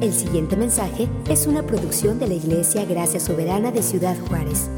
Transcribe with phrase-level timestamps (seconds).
[0.00, 4.70] El siguiente mensaje es una producción de la Iglesia Gracia Soberana de Ciudad Juárez.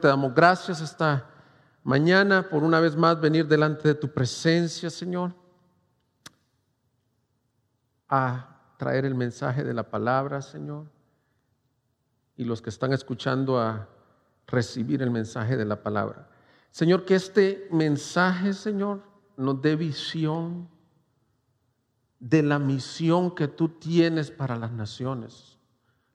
[0.00, 1.28] Te damos gracias esta
[1.84, 5.34] mañana por una vez más venir delante de tu presencia, Señor,
[8.08, 10.86] a traer el mensaje de la palabra, Señor,
[12.38, 13.86] y los que están escuchando a
[14.46, 16.30] recibir el mensaje de la palabra.
[16.70, 19.02] Señor, que este mensaje, Señor,
[19.36, 20.77] nos dé visión
[22.20, 25.58] de la misión que tú tienes para las naciones,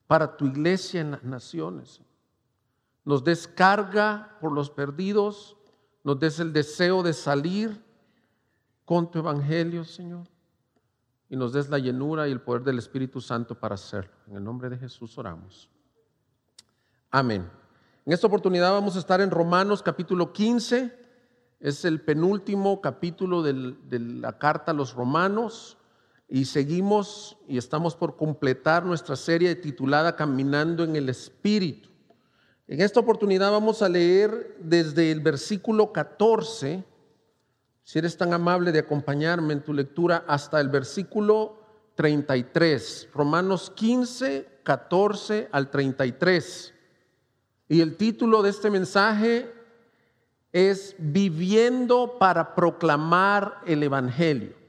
[0.06, 2.00] para tu iglesia en las naciones.
[3.04, 5.56] Nos descarga por los perdidos,
[6.02, 7.82] nos des el deseo de salir
[8.84, 10.26] con tu evangelio, Señor,
[11.30, 14.12] y nos des la llenura y el poder del Espíritu Santo para hacerlo.
[14.26, 15.70] En el nombre de Jesús oramos.
[17.10, 17.50] Amén.
[18.04, 21.04] En esta oportunidad vamos a estar en Romanos capítulo 15.
[21.60, 25.78] Es el penúltimo capítulo de la carta a los romanos
[26.34, 31.88] y seguimos y estamos por completar nuestra serie titulada Caminando en el Espíritu.
[32.66, 36.82] En esta oportunidad vamos a leer desde el versículo 14,
[37.84, 41.56] si eres tan amable de acompañarme en tu lectura, hasta el versículo
[41.94, 46.74] 33, Romanos 15, 14 al 33.
[47.68, 49.54] Y el título de este mensaje
[50.50, 54.63] es Viviendo para proclamar el Evangelio.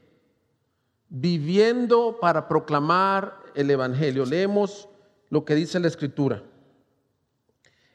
[1.18, 4.26] Viviendo para proclamar el Evangelio.
[4.26, 4.86] Leemos
[5.30, 6.42] lo que dice la Escritura.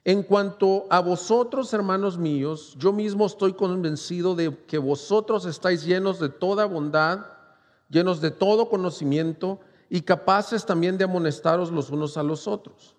[0.03, 6.19] En cuanto a vosotros, hermanos míos, yo mismo estoy convencido de que vosotros estáis llenos
[6.19, 7.19] de toda bondad,
[7.91, 12.95] llenos de todo conocimiento y capaces también de amonestaros los unos a los otros.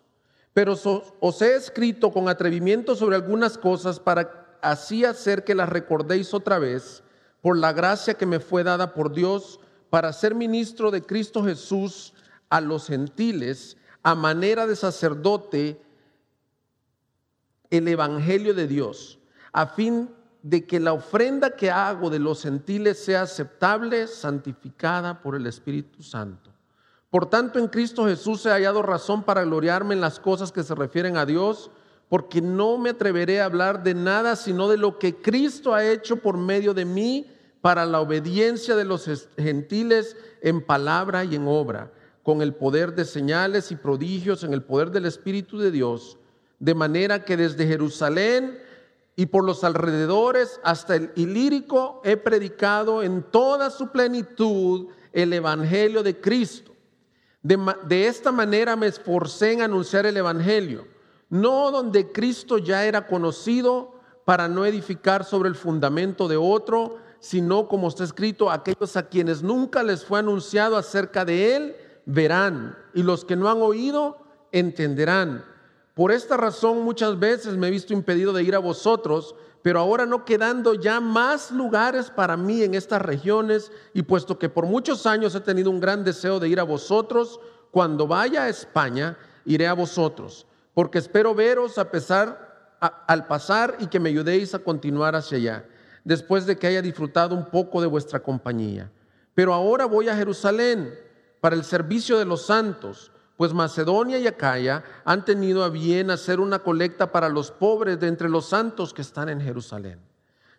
[0.54, 0.76] Pero
[1.18, 6.60] os he escrito con atrevimiento sobre algunas cosas para así hacer que las recordéis otra
[6.60, 7.02] vez
[7.40, 9.58] por la gracia que me fue dada por Dios
[9.92, 12.14] para ser ministro de Cristo Jesús
[12.48, 15.82] a los gentiles a manera de sacerdote
[17.68, 19.18] el Evangelio de Dios,
[19.52, 20.08] a fin
[20.40, 26.02] de que la ofrenda que hago de los gentiles sea aceptable, santificada por el Espíritu
[26.02, 26.50] Santo.
[27.10, 30.74] Por tanto, en Cristo Jesús he hallado razón para gloriarme en las cosas que se
[30.74, 31.70] refieren a Dios,
[32.08, 36.16] porque no me atreveré a hablar de nada sino de lo que Cristo ha hecho
[36.16, 37.26] por medio de mí
[37.62, 41.92] para la obediencia de los gentiles en palabra y en obra,
[42.22, 46.18] con el poder de señales y prodigios, en el poder del Espíritu de Dios,
[46.58, 48.58] de manera que desde Jerusalén
[49.16, 56.02] y por los alrededores hasta el Ilírico he predicado en toda su plenitud el Evangelio
[56.02, 56.72] de Cristo.
[57.42, 60.86] De, esta manera me esforcé en anunciar el Evangelio,
[61.28, 67.68] no donde Cristo ya era conocido para no edificar sobre el fundamento de otro, sino
[67.68, 73.04] como está escrito, aquellos a quienes nunca les fue anunciado acerca de Él, verán, y
[73.04, 74.18] los que no han oído,
[74.50, 75.44] entenderán.
[75.94, 80.04] Por esta razón muchas veces me he visto impedido de ir a vosotros, pero ahora
[80.04, 85.06] no quedando ya más lugares para mí en estas regiones, y puesto que por muchos
[85.06, 87.38] años he tenido un gran deseo de ir a vosotros,
[87.70, 90.44] cuando vaya a España, iré a vosotros,
[90.74, 95.64] porque espero veros a pesar, al pasar y que me ayudéis a continuar hacia allá,
[96.04, 98.90] después de que haya disfrutado un poco de vuestra compañía.
[99.34, 100.94] Pero ahora voy a Jerusalén
[101.40, 106.38] para el servicio de los santos pues Macedonia y Acaya han tenido a bien hacer
[106.38, 109.98] una colecta para los pobres de entre los santos que están en Jerusalén.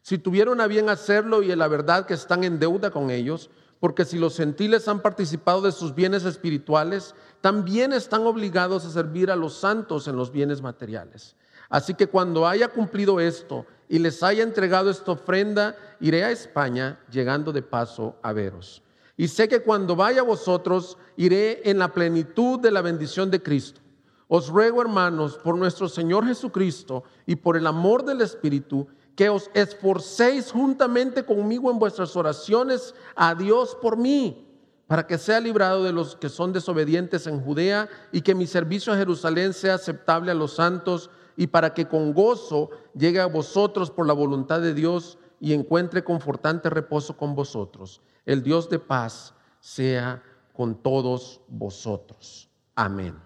[0.02, 3.50] Si tuvieron a bien hacerlo y la verdad que están en deuda con ellos,
[3.80, 9.31] porque si los gentiles han participado de sus bienes espirituales, también están obligados a servir
[9.31, 11.38] a los santos en los bienes materiales.
[11.70, 16.99] Así que cuando haya cumplido esto y les haya entregado esta ofrenda, iré a España,
[17.11, 18.81] llegando de paso a veros.
[19.16, 23.41] Y sé que cuando vaya a vosotros, iré en la plenitud de la bendición de
[23.41, 23.81] Cristo.
[24.27, 29.51] Os ruego, hermanos, por nuestro Señor Jesucristo y por el amor del Espíritu, que os
[29.53, 34.47] esforcéis juntamente conmigo en vuestras oraciones a Dios por mí,
[34.88, 38.91] para que sea librado de los que son desobedientes en Judea y que mi servicio
[38.91, 43.91] a Jerusalén sea aceptable a los santos y para que con gozo llegue a vosotros
[43.91, 48.01] por la voluntad de Dios y encuentre confortante reposo con vosotros.
[48.25, 52.50] El Dios de paz sea con todos vosotros.
[52.75, 53.19] Amén.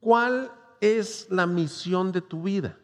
[0.00, 2.78] ¿Cuál es la misión de tu vida?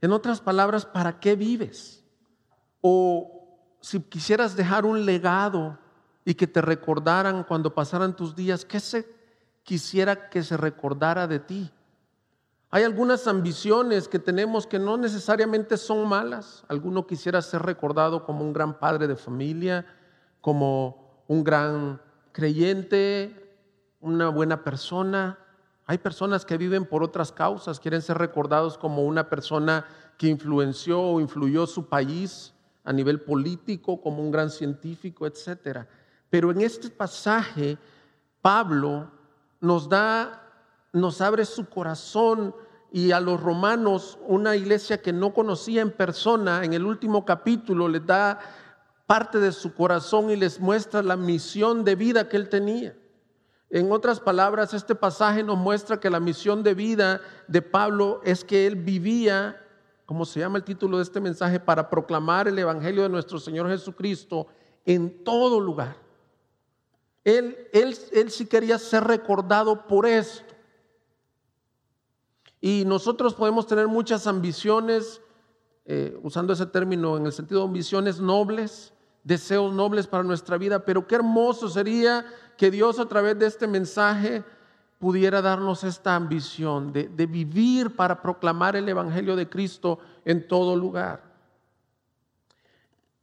[0.00, 2.04] En otras palabras, ¿para qué vives?
[2.80, 5.78] O si quisieras dejar un legado
[6.24, 9.21] y que te recordaran cuando pasaran tus días, ¿qué se
[9.64, 11.70] quisiera que se recordara de ti?
[12.70, 16.64] Hay algunas ambiciones que tenemos que no necesariamente son malas.
[16.68, 19.84] Alguno quisiera ser recordado como un gran padre de familia,
[20.40, 22.00] como un gran
[22.32, 23.58] creyente,
[24.00, 25.38] una buena persona.
[25.84, 29.84] Hay personas que viven por otras causas, quieren ser recordados como una persona
[30.16, 32.54] que influenció o influyó su país
[32.84, 35.86] a nivel político, como un gran científico, etc.
[36.30, 37.76] Pero en este pasaje,
[38.40, 39.10] Pablo
[39.62, 40.42] nos da
[40.92, 42.54] nos abre su corazón
[42.92, 47.88] y a los romanos, una iglesia que no conocía en persona, en el último capítulo
[47.88, 48.38] les da
[49.06, 52.94] parte de su corazón y les muestra la misión de vida que él tenía.
[53.70, 58.44] En otras palabras, este pasaje nos muestra que la misión de vida de Pablo es
[58.44, 59.58] que él vivía,
[60.04, 63.66] como se llama el título de este mensaje, para proclamar el Evangelio de nuestro Señor
[63.68, 64.48] Jesucristo
[64.84, 65.96] en todo lugar.
[67.24, 70.52] Él, él, él sí quería ser recordado por esto.
[72.60, 75.20] Y nosotros podemos tener muchas ambiciones,
[75.84, 78.92] eh, usando ese término en el sentido de ambiciones nobles,
[79.24, 82.24] deseos nobles para nuestra vida, pero qué hermoso sería
[82.56, 84.44] que Dios a través de este mensaje
[84.98, 90.76] pudiera darnos esta ambición de, de vivir para proclamar el Evangelio de Cristo en todo
[90.76, 91.32] lugar.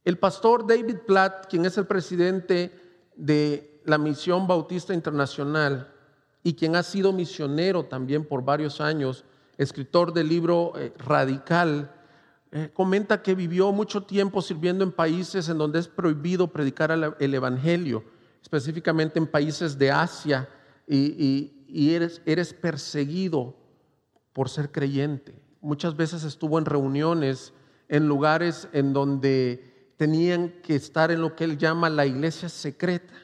[0.04, 2.78] El pastor David Platt, quien es el presidente
[3.16, 5.92] de la Misión Bautista Internacional
[6.42, 9.24] y quien ha sido misionero también por varios años,
[9.58, 11.92] escritor del libro eh, Radical,
[12.52, 17.34] eh, comenta que vivió mucho tiempo sirviendo en países en donde es prohibido predicar el
[17.34, 18.02] Evangelio,
[18.42, 20.48] específicamente en países de Asia,
[20.88, 23.54] y, eres, eres perseguido
[24.32, 25.32] por ser creyente.
[25.60, 27.52] Muchas veces estuvo en reuniones
[27.88, 33.14] en lugares en donde tenían que estar en lo que él llama la iglesia secreta.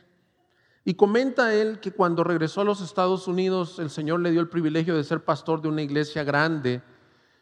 [0.88, 4.48] Y comenta él que cuando regresó a los Estados Unidos, el Señor le dio el
[4.48, 6.80] privilegio de ser pastor de una iglesia grande.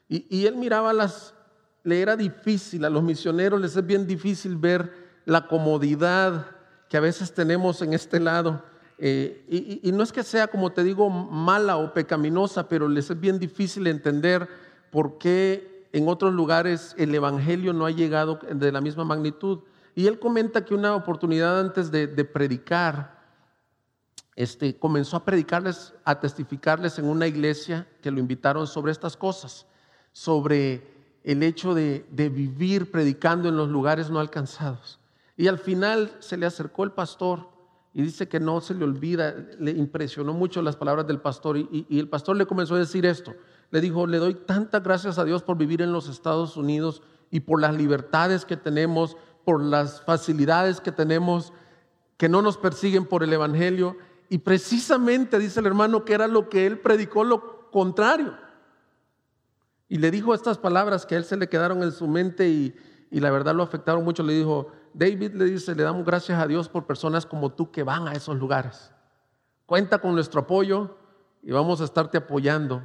[0.08, 1.34] Y, él miraba las,
[1.82, 4.90] le era difícil, a los misioneros les es bien difícil ver
[5.26, 6.46] la comodidad
[6.88, 8.64] que a veces tenemos en este lado.
[8.96, 13.10] Eh, y, y, no es que sea, como te digo, mala o pecaminosa, pero les
[13.10, 14.48] es bien difícil entender
[14.90, 19.58] por qué en otros lugares el Evangelio no ha llegado de la misma magnitud.
[19.94, 23.13] Y él comenta que una oportunidad antes de predicar,
[24.36, 29.66] este, comenzó a predicarles, a testificarles en una iglesia que lo invitaron sobre estas cosas,
[30.12, 34.98] sobre el hecho de, vivir predicando en los lugares no alcanzados.
[35.36, 37.48] Y al final se le acercó el pastor
[37.92, 41.86] y dice que no se le olvida, le impresionó mucho las palabras del pastor y,
[41.88, 43.34] y el pastor le comenzó a decir esto.
[43.70, 47.40] Le dijo, le doy tantas gracias a Dios por vivir en los Estados Unidos y
[47.40, 51.52] por las libertades que tenemos, por las facilidades que tenemos,
[52.16, 53.96] que no nos persiguen por el Evangelio
[54.28, 58.36] y precisamente dice el hermano que era lo que él predicó lo contrario.
[59.88, 62.74] Y le dijo estas palabras que a él se le quedaron en su mente y,
[63.10, 64.22] la verdad lo afectaron mucho.
[64.22, 67.82] Le dijo, David le dice, le damos gracias a Dios por personas como tú que
[67.82, 68.92] van a esos lugares.
[69.66, 70.96] Cuenta con nuestro apoyo
[71.42, 72.82] y vamos a estarte apoyando,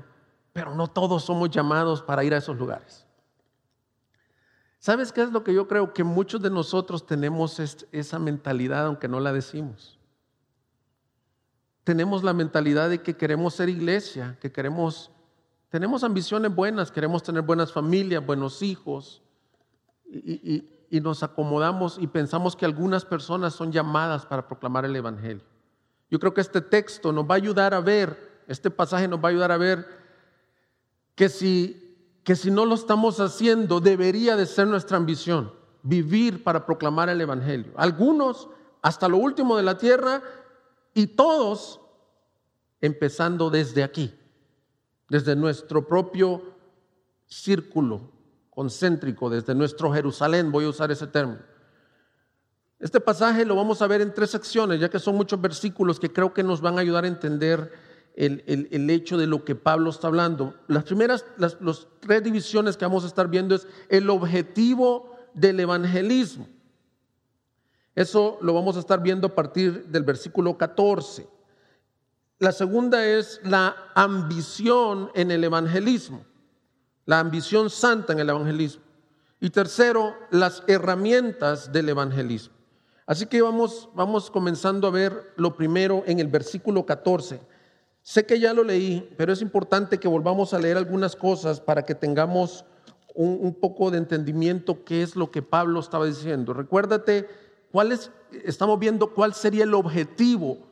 [0.54, 3.06] pero no todos somos llamados para ir a esos lugares.
[4.78, 5.94] ¿Sabes qué es lo que yo creo?
[5.94, 7.60] Que muchos de nosotros tenemos
[7.92, 9.99] esa mentalidad, aunque no la decimos
[11.90, 15.10] tenemos la mentalidad de que queremos ser iglesia, que queremos,
[15.70, 19.24] tenemos ambiciones buenas, queremos tener buenas familias, buenos hijos,
[20.06, 20.68] y,
[21.02, 25.42] nos acomodamos y pensamos que algunas personas son llamadas para proclamar el Evangelio.
[26.12, 29.30] Yo creo que este texto nos va a ayudar a ver, este pasaje nos va
[29.30, 29.88] a ayudar a ver
[31.16, 36.68] que si, que si no lo estamos haciendo, debería de ser nuestra ambición, vivir para
[36.68, 37.74] proclamar el Evangelio.
[37.78, 38.48] Algunos,
[38.84, 40.22] hasta lo último de la tierra,
[40.94, 41.80] y todos
[42.82, 44.14] empezando desde aquí,
[45.10, 46.42] desde nuestro propio
[47.26, 48.12] círculo
[48.50, 51.42] concéntrico, desde nuestro Jerusalén, voy a usar ese término.
[52.80, 56.12] Este pasaje lo vamos a ver en tres secciones, ya que son muchos versículos que
[56.12, 57.72] creo que nos van a ayudar a entender
[58.16, 60.56] el, hecho de lo que Pablo está hablando.
[60.68, 66.48] Las primeras, las tres divisiones que vamos a estar viendo es el objetivo del evangelismo.
[67.96, 71.28] Eso lo vamos a estar viendo a partir del versículo 14.
[72.40, 76.26] La segunda es la ambición en el evangelismo,
[77.06, 78.84] la ambición santa en el evangelismo.
[79.42, 82.54] Y tercero, las herramientas del evangelismo.
[83.06, 87.42] Así que vamos, vamos comenzando a ver lo primero en el versículo 14.
[88.02, 91.84] Sé que ya lo leí, pero es importante que volvamos a leer algunas cosas para
[91.84, 92.66] que tengamos
[93.16, 96.54] un, un poco de entendimiento qué es lo que Pablo estaba diciendo.
[96.54, 97.28] Recuérdate
[97.72, 97.98] ¿Cuál
[98.46, 100.70] estamos viendo cuál sería el objetivo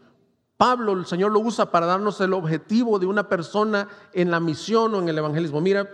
[0.58, 4.94] Pablo, el Señor lo usa para darnos el objetivo de una persona en la misión
[4.96, 5.62] o en el evangelismo.
[5.62, 5.88] Mira,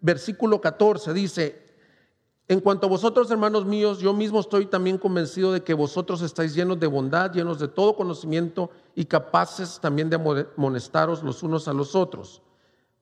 [0.00, 1.62] versículo 14 dice,
[2.48, 6.52] en cuanto a vosotros, hermanos míos, yo mismo estoy también convencido de que vosotros estáis
[6.52, 11.72] llenos de bondad, llenos de todo conocimiento y capaces también de amonestaros los unos a
[11.72, 12.42] los otros.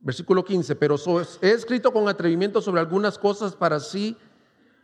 [0.01, 0.97] Versículo 15, pero
[1.41, 4.17] he escrito con atrevimiento sobre algunas cosas para así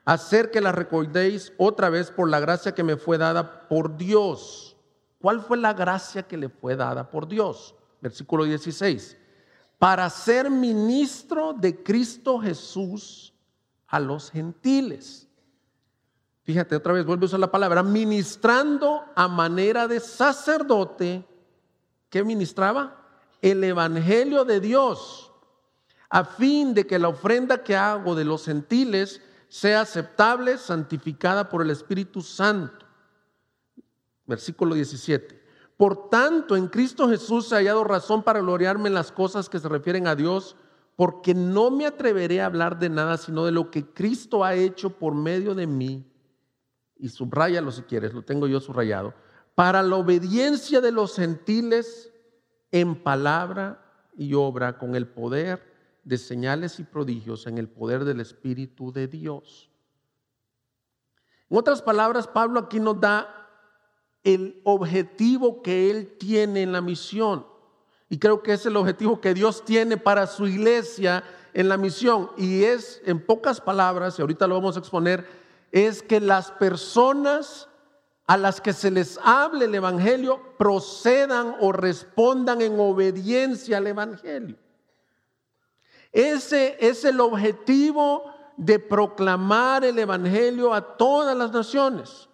[0.07, 4.77] hacer que las recordéis otra vez por la gracia que me fue dada por Dios.
[5.21, 7.75] ¿Cuál fue la gracia que le fue dada por Dios?
[8.01, 9.17] Versículo 16,
[9.79, 13.35] para ser ministro de Cristo Jesús
[13.89, 15.29] a los gentiles.
[16.45, 21.27] Fíjate, otra vez vuelve a usar la palabra, ministrando a manera de sacerdote.
[22.09, 23.03] ¿Qué ministraba?
[23.43, 25.33] El Evangelio de Dios,
[26.09, 31.62] a fin de que la ofrenda que hago de los gentiles sea aceptable, santificada por
[31.62, 32.85] el Espíritu Santo.
[34.26, 35.43] Versículo 17.
[35.76, 39.69] Por tanto, en Cristo Jesús ha hallado razón para gloriarme en las cosas que se
[39.69, 40.57] refieren a Dios
[40.97, 44.91] porque no me atreveré a hablar de nada sino de lo que Cristo ha hecho
[44.91, 46.11] por medio de mí.
[46.99, 49.12] Y subrayalo si quieres, lo tengo yo subrayado.
[49.55, 52.11] Para la obediencia de los gentiles
[52.73, 53.83] en palabra
[54.17, 55.75] y obra con el poder
[56.07, 59.69] de señales y prodigios en el poder del Espíritu de Dios.
[61.51, 63.49] En otras palabras, Pablo aquí nos da
[64.23, 67.45] el objetivo que él tiene en la misión.
[68.09, 72.31] Y creo que es el objetivo que Dios tiene para su iglesia en la misión.
[72.37, 75.27] Y es, en pocas palabras, y ahorita lo vamos a exponer,
[75.73, 77.69] es que las personas
[78.29, 84.57] a las que se les hable el Evangelio procedan o respondan en obediencia al Evangelio.
[86.16, 88.25] Ese es el objetivo
[88.56, 92.30] de proclamar el Evangelio a todas las naciones,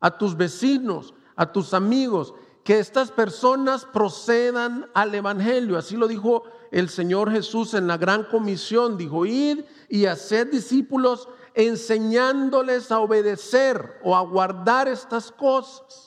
[0.00, 2.32] a tus vecinos, a tus amigos,
[2.64, 5.76] que estas personas procedan al Evangelio.
[5.76, 8.96] Así lo dijo el Señor Jesús en la gran comisión.
[8.96, 16.05] Dijo, id y hacer discípulos enseñándoles a obedecer o a guardar estas cosas.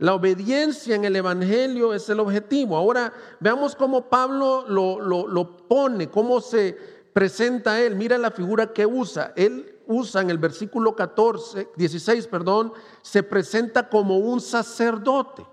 [0.00, 2.74] La obediencia en el Evangelio es el objetivo.
[2.74, 6.74] Ahora veamos cómo Pablo lo, lo pone, cómo se
[7.12, 7.96] presenta él.
[7.96, 9.34] Mira la figura que usa.
[9.36, 15.46] Él usa en el versículo 14, 16, perdón, se presenta como un sacerdote.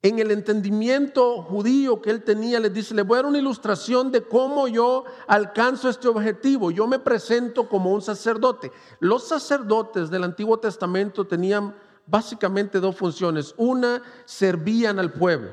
[0.00, 4.10] En el entendimiento judío que él tenía, le dice, le voy a dar una ilustración
[4.10, 6.70] de cómo yo alcanzo este objetivo.
[6.70, 8.72] Yo me presento como un sacerdote.
[8.98, 11.74] Los sacerdotes del Antiguo Testamento tenían
[12.06, 13.54] básicamente dos funciones.
[13.56, 15.52] Una, servían al pueblo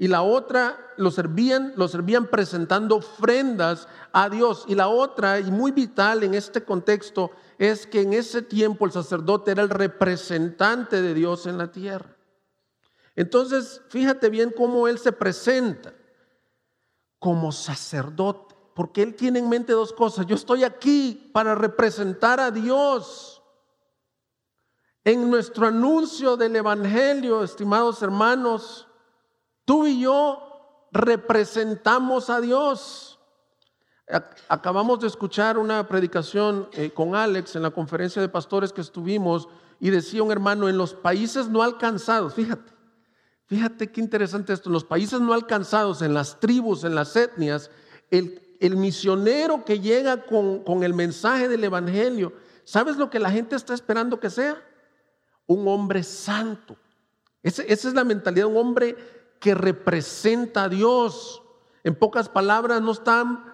[0.00, 4.64] y la otra lo servían, lo servían presentando ofrendas a Dios.
[4.66, 8.92] Y la otra, y muy vital en este contexto, es que en ese tiempo el
[8.92, 12.16] sacerdote era el representante de Dios en la tierra.
[13.14, 15.92] Entonces, fíjate bien cómo él se presenta
[17.18, 20.24] como sacerdote, porque él tiene en mente dos cosas.
[20.24, 23.39] Yo estoy aquí para representar a Dios.
[25.04, 28.86] En nuestro anuncio del Evangelio, estimados hermanos,
[29.70, 33.20] Tú y yo representamos a Dios.
[34.48, 39.48] Acabamos de escuchar una predicación eh, con Alex en la conferencia de pastores que estuvimos
[39.78, 42.72] y decía un hermano, en los países no alcanzados, fíjate,
[43.46, 47.70] fíjate qué interesante esto, en los países no alcanzados, en las tribus, en las etnias,
[48.10, 52.32] el, misionero que llega con, el mensaje del Evangelio,
[52.64, 54.60] ¿sabes lo que la gente está esperando que sea?
[55.50, 56.76] Un hombre santo.
[57.42, 58.96] esa es la mentalidad, un hombre
[59.40, 61.42] que representa a Dios.
[61.82, 63.44] En pocas palabras, no están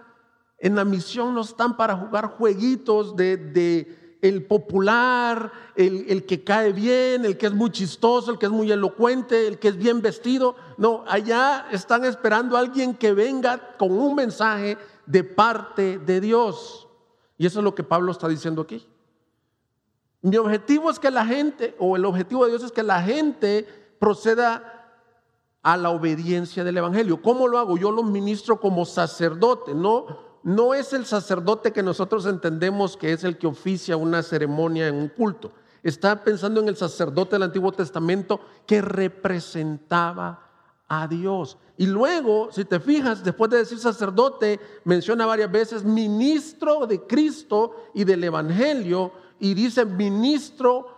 [0.59, 7.25] en la misión, no están para jugar jueguitos de, el popular, el, que cae bien,
[7.25, 10.55] el que es muy chistoso, el que es muy elocuente, el que es bien vestido.
[10.77, 14.77] No, allá están esperando a alguien que venga con un mensaje
[15.07, 16.89] de parte de Dios.
[17.39, 18.87] Y eso es lo que Pablo está diciendo aquí.
[20.27, 23.65] Mi objetivo es que la gente, o el objetivo de Dios es que la gente
[24.01, 24.99] proceda
[25.63, 27.23] a la obediencia del Evangelio.
[27.23, 27.79] ¿Cómo lo hago?
[27.79, 33.23] Yo lo ministro como sacerdote, no, no es el sacerdote que nosotros entendemos que es
[33.23, 35.53] el que oficia una ceremonia en un culto.
[35.85, 40.43] Está pensando en el sacerdote del Antiguo Testamento que representaba
[40.89, 41.57] a Dios.
[41.77, 47.77] Y luego, si te fijas, después de decir sacerdote, menciona varias veces ministro de Cristo
[47.95, 50.97] y del Evangelio, y dice ministro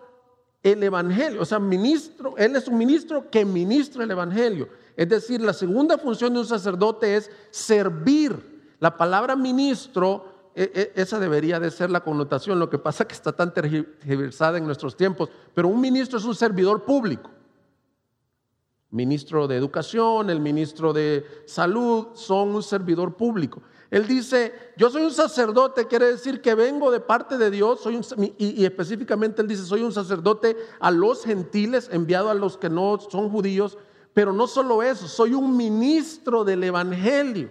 [0.62, 1.42] el Evangelio.
[1.42, 4.68] O sea, ministro, Él es un ministro que ministra el Evangelio.
[4.96, 8.76] Es decir, la segunda función de un sacerdote es servir.
[8.80, 13.08] La palabra ministro e, e, esa debería de ser la connotación, lo que pasa es
[13.08, 17.30] que está tan tergiversada en nuestros tiempos, pero un ministro es un servidor público.
[18.90, 23.62] Ministro de Educación, el ministro de Salud, son un servidor público.
[23.90, 28.00] Él dice, yo soy un sacerdote, quiere decir que vengo de parte de Dios, soy
[28.36, 32.68] y, y, específicamente él dice, soy un sacerdote a los gentiles, enviado a los que
[32.68, 33.78] no son judíos,
[34.12, 37.50] pero no solo eso, soy un ministro del Evangelio.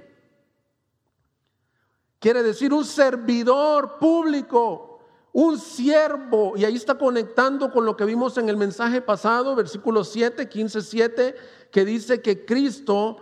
[2.19, 4.99] Quiere decir un servidor público,
[5.33, 10.03] un siervo, y ahí está conectando con lo que vimos en el mensaje pasado, versículo
[10.03, 11.35] 7, 15, 7,
[11.71, 13.17] que dice que Cristo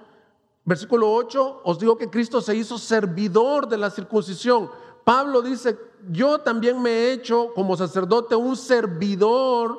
[0.66, 4.70] Versículo 8, os digo que Cristo se hizo servidor de la circuncisión.
[5.04, 5.78] Pablo dice,
[6.10, 9.78] yo también me he hecho como sacerdote un servidor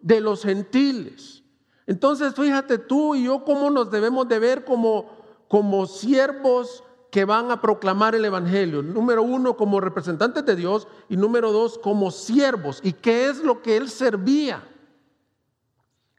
[0.00, 1.42] de los gentiles.
[1.86, 5.10] Entonces, fíjate tú y yo cómo nos debemos de ver como,
[5.48, 8.82] como siervos que van a proclamar el Evangelio.
[8.82, 12.80] Número uno, como representantes de Dios y número dos, como siervos.
[12.82, 14.62] ¿Y qué es lo que él servía?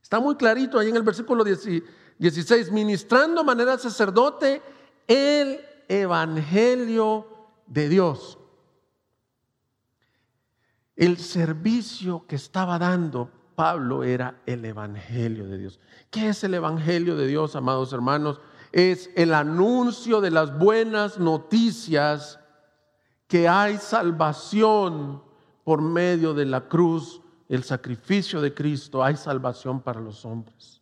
[0.02, 1.84] Está muy clarito ahí en el versículo 10,
[2.20, 4.62] 16, ministrando manera sacerdote
[5.08, 7.26] el Evangelio
[7.66, 8.38] de Dios.
[10.96, 15.80] El servicio que estaba dando Pablo era el Evangelio de Dios.
[16.10, 18.42] ¿Qué es el Evangelio de Dios, amados hermanos?
[18.72, 22.40] Es el anuncio de las buenas noticias
[23.28, 25.24] que hay salvación
[25.64, 30.79] por medio de la cruz, el sacrificio de Cristo, hay salvación para los hombres.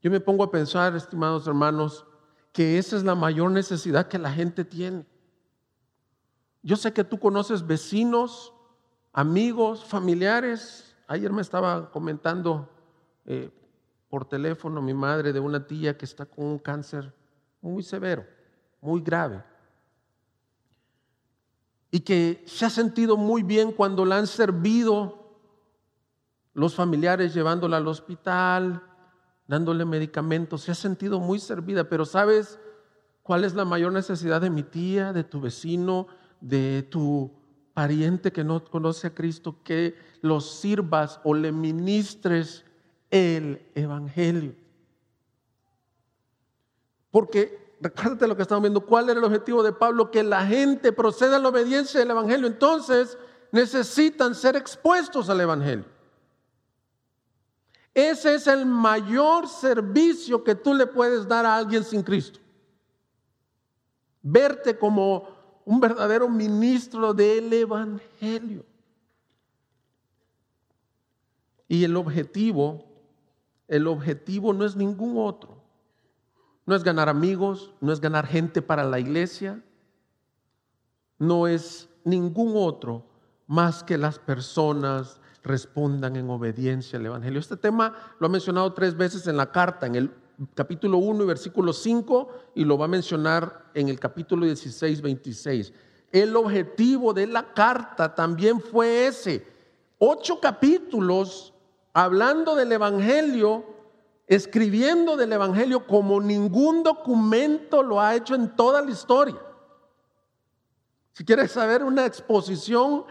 [0.00, 2.04] Yo me pongo a pensar, estimados hermanos,
[2.52, 5.04] que esa es la mayor necesidad que la gente tiene.
[6.62, 8.52] Yo sé que tú conoces vecinos,
[9.12, 10.94] amigos, familiares.
[11.06, 12.68] Ayer me estaba comentando
[13.24, 13.50] eh,
[14.08, 17.14] por teléfono mi madre de una tía que está con un cáncer
[17.60, 18.24] muy severo,
[18.80, 19.42] muy grave.
[21.90, 25.18] Y que se ha sentido muy bien cuando la han servido
[26.54, 28.82] los familiares llevándola al hospital,
[29.48, 32.60] dándole medicamentos, se ha sentido muy servida, pero ¿sabes
[33.22, 36.06] cuál es la mayor necesidad de mi tía, de tu vecino,
[36.40, 37.32] de tu
[37.74, 39.56] pariente que no conoce a Cristo?
[39.64, 42.64] Que los sirvas o le ministres
[43.10, 44.54] el Evangelio.
[47.10, 50.92] Porque recuérdate lo que estamos viendo, cuál era el objetivo de Pablo, que la gente
[50.92, 52.46] proceda a la obediencia del Evangelio.
[52.46, 53.16] Entonces
[53.50, 55.97] necesitan ser expuestos al Evangelio.
[57.94, 62.38] Ese es el mayor servicio que tú le puedes dar a alguien sin Cristo.
[64.22, 65.28] Verte como
[65.64, 68.64] un verdadero ministro del Evangelio.
[71.68, 72.84] Y el objetivo,
[73.66, 75.62] el objetivo no es ningún otro.
[76.64, 79.62] No es ganar amigos, no es ganar gente para la iglesia,
[81.18, 83.04] no es ningún otro
[83.46, 87.40] más que las personas respondan en obediencia al Evangelio.
[87.40, 90.10] Este tema lo ha mencionado tres veces en la carta, en el
[90.54, 95.72] capítulo 1 y versículo 5, y lo va a mencionar en el capítulo 16, 26.
[96.12, 99.46] El objetivo de la carta también fue ese.
[99.98, 101.54] Ocho capítulos
[101.92, 103.64] hablando del Evangelio,
[104.26, 109.38] escribiendo del Evangelio como ningún documento lo ha hecho en toda la historia.
[111.12, 113.04] Si quieres saber una exposición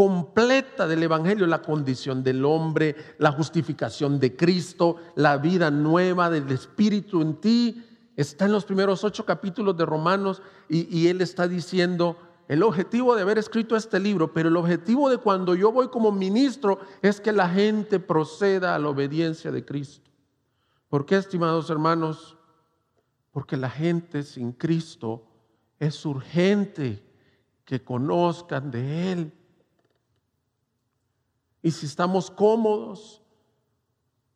[0.00, 6.50] completa del Evangelio, la condición del hombre, la justificación de Cristo, la vida nueva del
[6.50, 7.84] Espíritu en ti.
[8.16, 12.16] Está en los primeros ocho capítulos de Romanos y, él está diciendo,
[12.48, 16.10] el objetivo de haber escrito este libro, pero el objetivo de cuando yo voy como
[16.10, 20.10] ministro es que la gente proceda a la obediencia de Cristo.
[20.88, 22.38] ¿Por qué, estimados hermanos?
[23.32, 25.26] Porque la gente sin Cristo
[25.78, 27.04] es urgente
[27.66, 29.32] que conozcan de Él
[31.62, 33.22] y si estamos cómodos,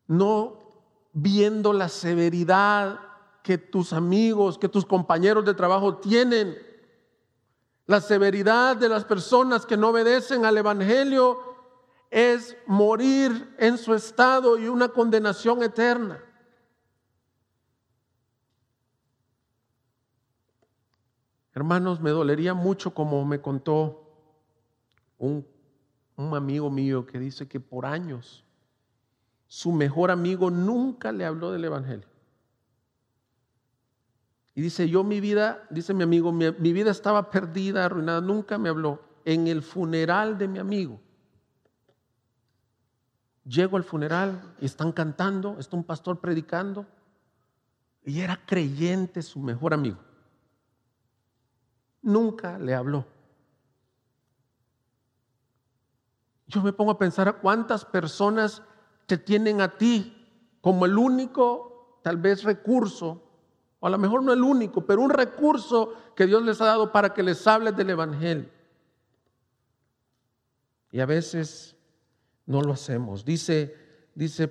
[0.06, 0.58] no
[1.12, 3.00] viendo la severidad
[3.42, 6.56] que tus amigos, que tus compañeros de trabajo tienen,
[7.86, 11.38] la severidad de las personas que no obedecen al Evangelio
[12.10, 16.22] es morir en su estado y una condenación eterna.
[21.52, 24.00] Hermanos, me dolería mucho como me contó
[25.18, 25.53] un
[26.16, 28.44] un amigo mío que dice que por años
[29.46, 32.08] su mejor amigo nunca le habló del Evangelio.
[34.54, 38.68] Y dice, yo mi vida, dice mi amigo, mi, vida estaba perdida, arruinada, nunca me
[38.68, 39.02] habló.
[39.24, 41.00] En el funeral de mi amigo,
[43.44, 46.86] llego al funeral y están cantando, está un pastor predicando,
[48.04, 49.98] y era creyente su mejor amigo.
[52.02, 53.13] Nunca le habló
[56.46, 58.62] Yo me pongo a pensar a cuántas personas
[59.06, 60.20] te tienen a ti
[60.60, 63.22] como el único, tal vez, recurso,
[63.80, 66.90] o a lo mejor no el único, pero un recurso que Dios les ha dado
[66.90, 68.48] para que les hables del Evangelio.
[70.90, 71.76] Y a veces
[72.46, 73.24] no lo hacemos.
[73.24, 73.76] Dice,
[74.14, 74.50] dice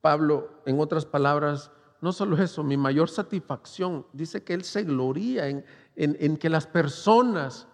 [0.00, 1.70] Pablo, en otras palabras,
[2.00, 6.66] no solo eso, mi mayor satisfacción, dice que Él se gloría en, en que las
[6.66, 7.66] personas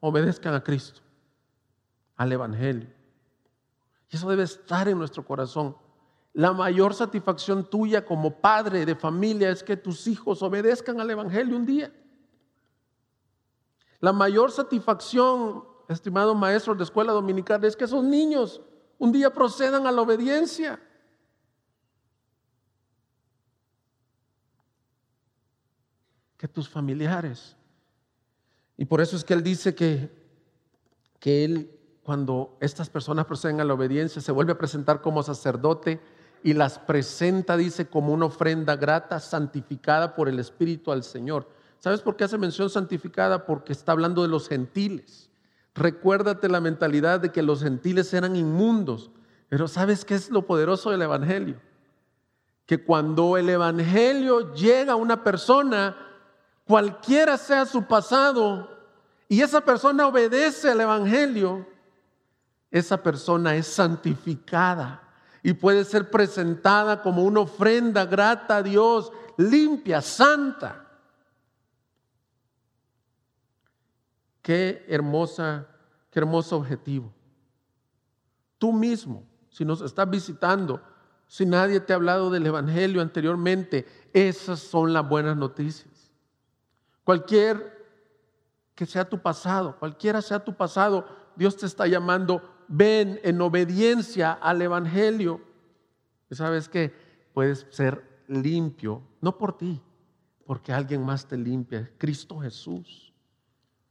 [0.00, 1.00] obedezcan a Cristo,
[2.16, 2.88] al Evangelio.
[4.10, 5.76] Y eso debe estar en nuestro corazón.
[6.32, 11.56] La mayor satisfacción tuya como padre de familia es que tus hijos obedezcan al Evangelio
[11.56, 11.92] un día.
[14.00, 18.60] La mayor satisfacción estimado maestro de escuela dominical, es que esos niños
[18.98, 20.80] un día procedan a la obediencia.
[26.36, 27.56] Que tus familiares.
[28.76, 30.10] Y por eso es que él dice que,
[31.20, 36.00] que él, cuando estas personas proceden a la obediencia, se vuelve a presentar como sacerdote
[36.42, 41.48] y las presenta, dice, como una ofrenda grata, santificada por el Espíritu al Señor.
[41.78, 43.46] ¿Sabes por qué hace mención santificada?
[43.46, 45.30] Porque está hablando de los gentiles.
[45.74, 49.10] Recuérdate la mentalidad de que los gentiles eran inmundos.
[49.48, 51.56] Pero ¿sabes qué es lo poderoso del Evangelio?
[52.66, 55.96] Que cuando el Evangelio llega a una persona,
[56.66, 58.68] cualquiera sea su pasado,
[59.26, 61.66] y esa persona obedece al Evangelio,
[62.74, 65.00] esa persona es santificada
[65.44, 70.84] y puede ser presentada como una ofrenda grata a Dios, limpia, santa.
[74.42, 75.68] Qué hermosa,
[76.10, 77.14] qué hermoso objetivo.
[78.58, 80.82] Tú mismo, si nos estás visitando,
[81.28, 86.10] si nadie te ha hablado del Evangelio anteriormente, esas son las buenas noticias.
[87.04, 87.86] Cualquier
[88.74, 91.06] que sea tu pasado, cualquiera sea tu pasado,
[91.36, 95.40] Dios te está llamando, ven en obediencia al Evangelio.
[96.30, 96.92] Sabes que
[97.32, 99.80] puedes ser limpio, no por ti,
[100.46, 103.12] porque alguien más te limpia, Cristo Jesús.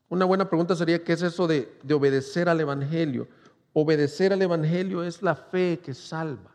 [0.09, 3.27] Una buena pregunta sería, ¿qué es eso de, obedecer al Evangelio?
[3.73, 6.51] Obedecer al Evangelio es la fe que salva.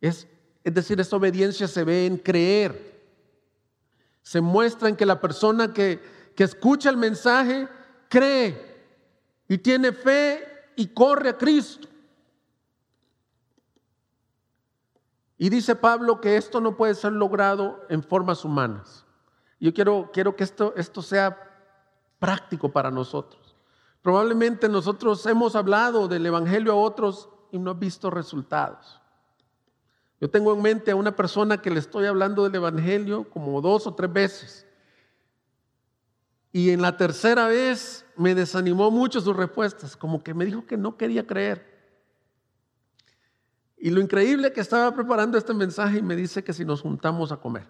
[0.00, 0.26] Es,
[0.64, 3.00] es decir, esa obediencia se ve en creer.
[4.22, 6.00] Se muestra en que la persona que,
[6.34, 7.68] que escucha el mensaje
[8.08, 8.70] cree
[9.46, 10.49] y tiene fe
[10.80, 11.86] y corre a Cristo.
[15.36, 19.04] Y dice Pablo que esto no puede ser logrado en formas humanas.
[19.58, 21.36] Yo quiero, quiero que esto, esto sea
[22.18, 23.54] práctico para nosotros.
[24.00, 29.02] Probablemente nosotros hemos hablado del Evangelio a otros y no hemos visto resultados.
[30.18, 33.86] Yo tengo en mente a una persona que le estoy hablando del Evangelio como dos
[33.86, 34.66] o tres veces.
[36.52, 40.76] Y en la tercera vez me desanimó mucho sus respuestas, como que me dijo que
[40.76, 41.64] no quería creer.
[43.76, 47.32] Y lo increíble que estaba preparando este mensaje y me dice que si nos juntamos
[47.32, 47.66] a comer.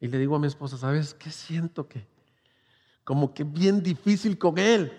[0.00, 2.06] Y le digo a mi esposa, ¿sabes qué siento que
[3.06, 4.90] como que bien difícil con él.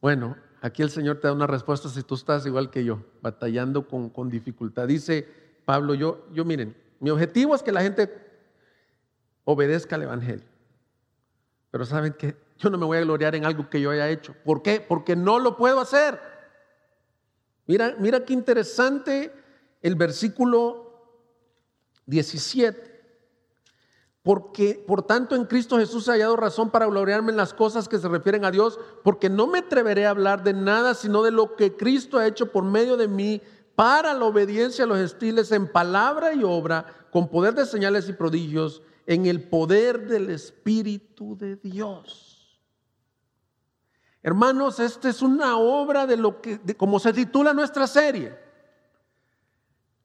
[0.00, 3.86] Bueno, aquí el Señor te da una respuesta si tú estás igual que yo, batallando
[3.86, 4.88] con, con dificultad.
[4.88, 5.28] Dice
[5.64, 8.12] Pablo, yo, yo miren, mi objetivo es que la gente
[9.44, 10.44] obedezca al Evangelio.
[11.70, 14.34] Pero saben que yo no me voy a gloriar en algo que yo haya hecho.
[14.44, 14.80] ¿Por qué?
[14.80, 16.20] Porque no lo puedo hacer.
[17.66, 19.32] Mira, mira qué interesante
[19.80, 20.90] el versículo
[22.06, 22.90] 17.
[24.22, 27.98] Porque, por tanto, en Cristo Jesús he hallado razón para gloriarme en las cosas que
[27.98, 31.56] se refieren a Dios, porque no me atreveré a hablar de nada sino de lo
[31.56, 33.40] que Cristo ha hecho por medio de mí
[33.74, 38.12] para la obediencia a los estiles en palabra y obra, con poder de señales y
[38.12, 42.60] prodigios, en el poder del Espíritu de Dios.
[44.22, 48.38] Hermanos, esta es una obra de lo que, como se titula nuestra serie,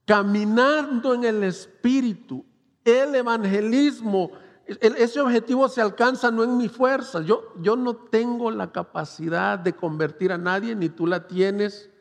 [0.06, 2.44] caminando en el Espíritu
[2.84, 4.32] el evangelismo,
[4.66, 7.22] ese objetivo se alcanza no en mi fuerza.
[7.22, 11.92] Yo, yo no tengo la capacidad de convertir a nadie, ni tú la tienes.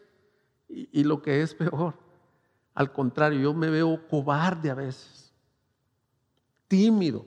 [0.69, 1.99] Y lo que es peor,
[2.73, 5.24] al contrario, yo me veo cobarde a veces,
[6.75, 7.25] tímido.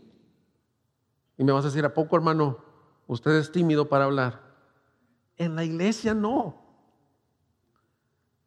[1.37, 2.57] Y me vas a decir, ¿a poco hermano?
[3.07, 4.41] Usted es tímido para hablar.
[5.37, 6.61] En la iglesia no.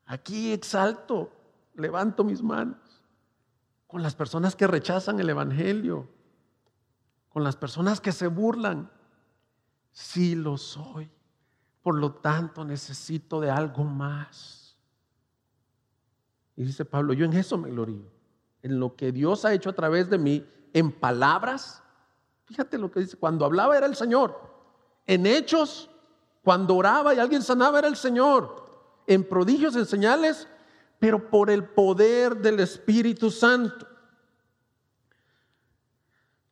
[0.05, 1.33] Aquí exalto,
[1.75, 2.77] levanto mis manos
[3.87, 6.07] con las personas que rechazan el Evangelio,
[7.31, 8.91] con las personas que se burlan.
[9.91, 11.11] Sí lo soy.
[11.81, 14.77] Por lo tanto, necesito de algo más.
[16.57, 18.13] Y dice Pablo, yo en eso me glorío,
[18.61, 21.83] en lo que Dios ha hecho a través de mí, en palabras.
[22.47, 24.41] Fíjate lo que dice, cuando hablaba era el Señor,
[25.07, 25.89] en hechos
[26.43, 28.65] Cuando oraba y alguien sanaba era el Señor.
[29.07, 30.49] En prodigios, en señales,
[30.99, 33.87] pero por el poder del Espíritu Santo.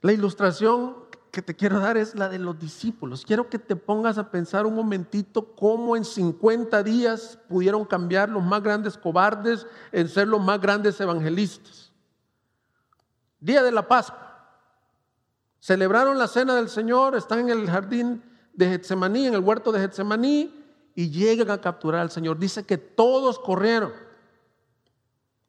[0.03, 3.25] La ilustración que te quiero dar es la de los discípulos.
[3.25, 8.43] Quiero que te pongas a pensar un momentito cómo en 50 días pudieron cambiar los
[8.43, 11.88] más grandes cobardes en ser los más grandes evangelistas.
[13.41, 14.29] Día de la Pascua.
[15.61, 18.23] Celebraron la cena del Señor, están en el jardín
[18.53, 20.55] de Getsemaní, en el huerto de Getsemaní,
[20.95, 22.39] y llegan a capturar al Señor.
[22.39, 23.93] Dice que todos corrieron,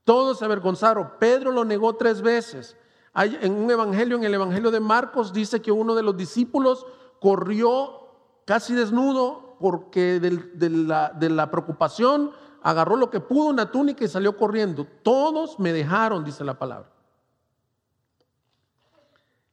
[0.04, 1.14] todos se avergonzaron.
[1.20, 2.76] Pedro lo negó tres veces.
[3.14, 6.86] Hay, en un evangelio, en el evangelio de Marcos, dice que uno de los discípulos
[7.20, 8.10] corrió
[8.46, 14.08] casi desnudo porque de, la, de la preocupación agarró lo que pudo, una túnica y
[14.08, 14.86] salió corriendo.
[15.04, 16.90] Todos me dejaron, dice la palabra.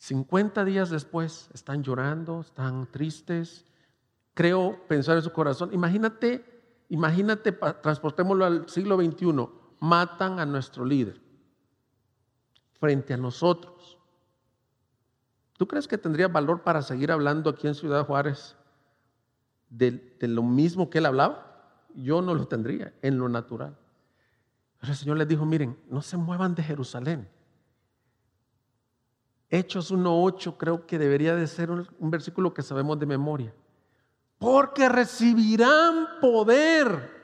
[0.06, 3.64] 50 días después están llorando, están tristes.
[4.34, 5.70] Creo pensar en su corazón.
[5.72, 6.44] Imagínate,
[6.90, 9.48] imagínate, transportémoslo al siglo XXI.
[9.80, 11.20] Matan a nuestro líder
[12.78, 13.98] frente a nosotros.
[15.54, 18.54] ¿Tú crees que tendría valor para seguir hablando aquí en Ciudad Juárez
[19.70, 21.82] de, lo mismo que él hablaba?
[21.96, 23.76] Yo no lo tendría en lo natural.
[24.78, 27.28] Pero el Señor les dijo, miren, no se muevan de Jerusalén.
[29.48, 33.54] Hechos 1.8 creo que debería de ser un, versículo que sabemos de memoria.
[34.38, 37.14] Porque recibirán poder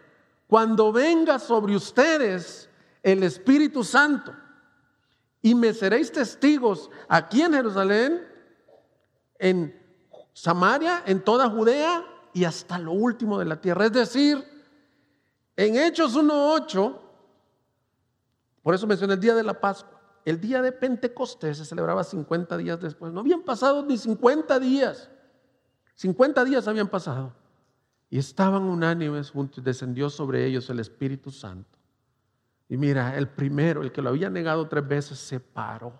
[0.47, 2.69] cuando venga sobre ustedes
[3.03, 4.33] el Espíritu Santo
[5.41, 8.27] y me seréis testigos aquí en Jerusalén,
[9.39, 9.83] en
[10.33, 13.87] Samaria, en toda Judea y hasta lo último de la tierra.
[13.87, 14.43] Es decir,
[15.57, 16.99] en Hechos 1.8,
[18.63, 19.92] por eso mencioné el día de la Pascua,
[20.25, 23.13] el día de Pentecostés se celebraba 50 días después.
[23.13, 25.11] No habían pasado ni 50 días.
[25.95, 27.35] 50 días habían pasado.
[28.09, 31.79] Y estaban unánimes juntos, descendió sobre ellos el Espíritu Santo.
[32.69, 35.93] Y mira, el primero, el que lo había negado tres veces, se paró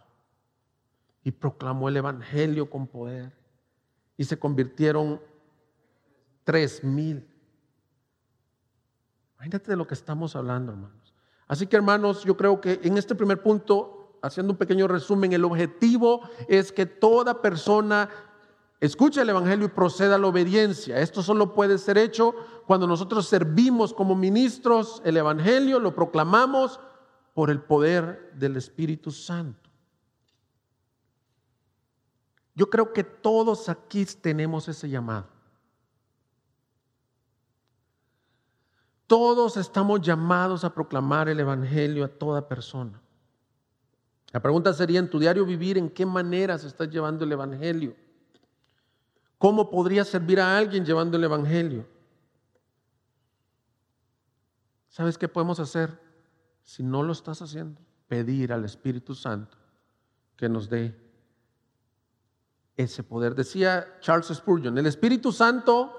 [1.25, 3.33] y proclamó el Evangelio con poder.
[4.17, 5.21] Y se convirtieron
[6.45, 7.29] tres mil.
[9.37, 11.15] Imagínate de lo que estamos hablando, hermanos.
[11.49, 15.45] Así que, hermanos, yo creo que en este primer punto, haciendo un pequeño resumen, el
[15.45, 18.09] objetivo es que toda persona
[18.81, 21.01] escuche el Evangelio y proceda a la obediencia.
[21.01, 22.35] Esto solo puede ser hecho
[22.67, 26.81] cuando nosotros servimos como ministros el Evangelio, lo proclamamos
[27.35, 29.71] por el poder del Espíritu Santo.
[32.55, 35.27] Yo creo que todos aquí tenemos ese llamado.
[39.07, 43.02] Todos estamos llamados a proclamar el Evangelio a toda persona.
[44.33, 47.95] La pregunta sería en tu diario vivir, ¿en qué manera se está llevando el Evangelio?
[49.37, 51.87] ¿Cómo podría servir a alguien llevando el Evangelio?
[54.89, 56.01] ¿Sabes qué podemos hacer?
[56.63, 59.57] Si no lo estás haciendo, pedir al Espíritu Santo
[60.37, 60.97] que nos dé
[62.77, 63.35] ese poder.
[63.35, 65.93] Decía Charles Spurgeon, el Espíritu Santo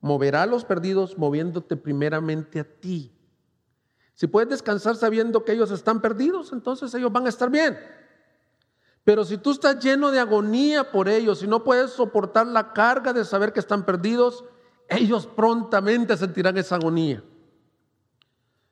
[0.00, 3.12] moverá a los perdidos moviéndote primeramente a ti.
[4.14, 7.78] Si puedes descansar sabiendo que ellos están perdidos, entonces ellos van a estar bien.
[9.04, 13.12] Pero si tú estás lleno de agonía por ellos y no puedes soportar la carga
[13.12, 14.44] de saber que están perdidos,
[14.88, 17.22] ellos prontamente sentirán esa agonía.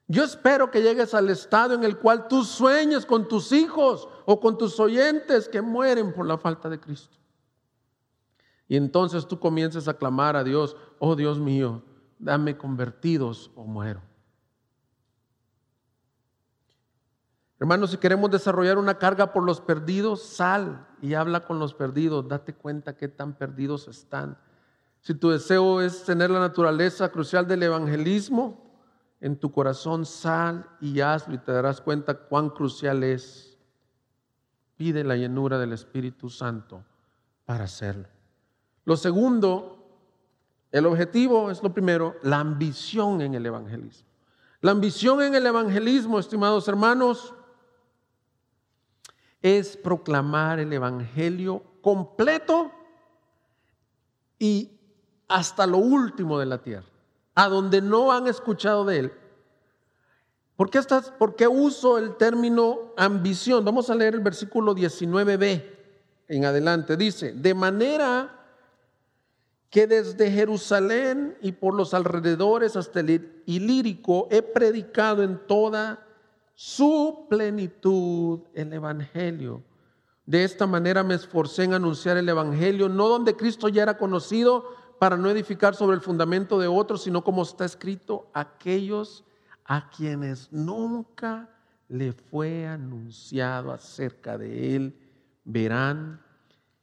[0.06, 4.40] Yo espero que llegues al estado en el cual tú sueñes con tus hijos o
[4.40, 7.16] con tus oyentes que mueren por la falta de Cristo.
[8.66, 11.82] Y entonces tú comiences a clamar a Dios, oh Dios mío,
[12.18, 14.02] dame convertidos o muero.
[17.60, 22.26] Hermanos, si queremos desarrollar una carga por los perdidos, sal y habla con los perdidos.
[22.26, 24.38] Date cuenta qué tan perdidos están.
[25.02, 28.70] Si tu deseo es tener la naturaleza crucial del evangelismo,
[29.20, 33.58] en tu corazón sal y hazlo y te darás cuenta cuán crucial es.
[34.78, 36.82] Pide la llenura del Espíritu Santo
[37.44, 38.08] para hacerlo.
[38.86, 39.86] Lo segundo,
[40.72, 44.08] el objetivo es lo primero, la ambición en el evangelismo.
[44.62, 47.34] La ambición en el evangelismo, estimados hermanos,
[49.42, 52.70] es proclamar el Evangelio completo
[54.38, 54.70] y
[55.28, 56.86] hasta lo último de la tierra,
[57.34, 59.12] a donde no han escuchado de él.
[60.56, 63.64] ¿Por qué, estás, ¿Por qué uso el término ambición?
[63.64, 65.64] Vamos a leer el versículo 19b
[66.28, 66.96] en adelante.
[66.96, 68.36] Dice, de manera
[69.70, 76.06] que desde Jerusalén y por los alrededores hasta el Ilírico he predicado en toda
[76.62, 79.64] su plenitud el Evangelio.
[80.26, 84.66] De esta manera me esforcé en anunciar el Evangelio, no donde Cristo ya era conocido,
[84.98, 89.24] para no edificar sobre el fundamento de otros, sino como está escrito, aquellos
[89.64, 91.48] a quienes nunca
[91.88, 94.98] le fue anunciado acerca de él,
[95.44, 96.20] verán,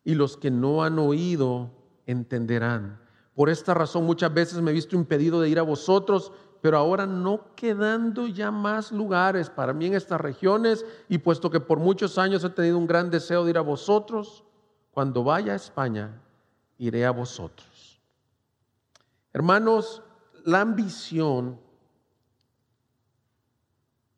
[0.03, 1.69] y los que no han oído
[2.07, 2.99] entenderán.
[3.35, 6.31] Por esta razón muchas veces me he visto impedido de ir a vosotros,
[6.67, 11.61] pero ahora no quedando ya más lugares para mí en estas regiones, y puesto que
[11.61, 14.43] por muchos años he tenido un gran deseo de ir a vosotros,
[14.91, 16.21] cuando vaya a España,
[16.77, 18.01] iré a vosotros.
[19.31, 20.03] Hermanos,
[20.43, 21.57] la ambición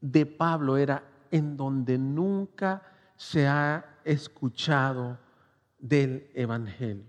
[0.01, 2.81] de Pablo era en donde nunca
[3.15, 5.19] se ha escuchado
[5.77, 7.05] del Evangelio.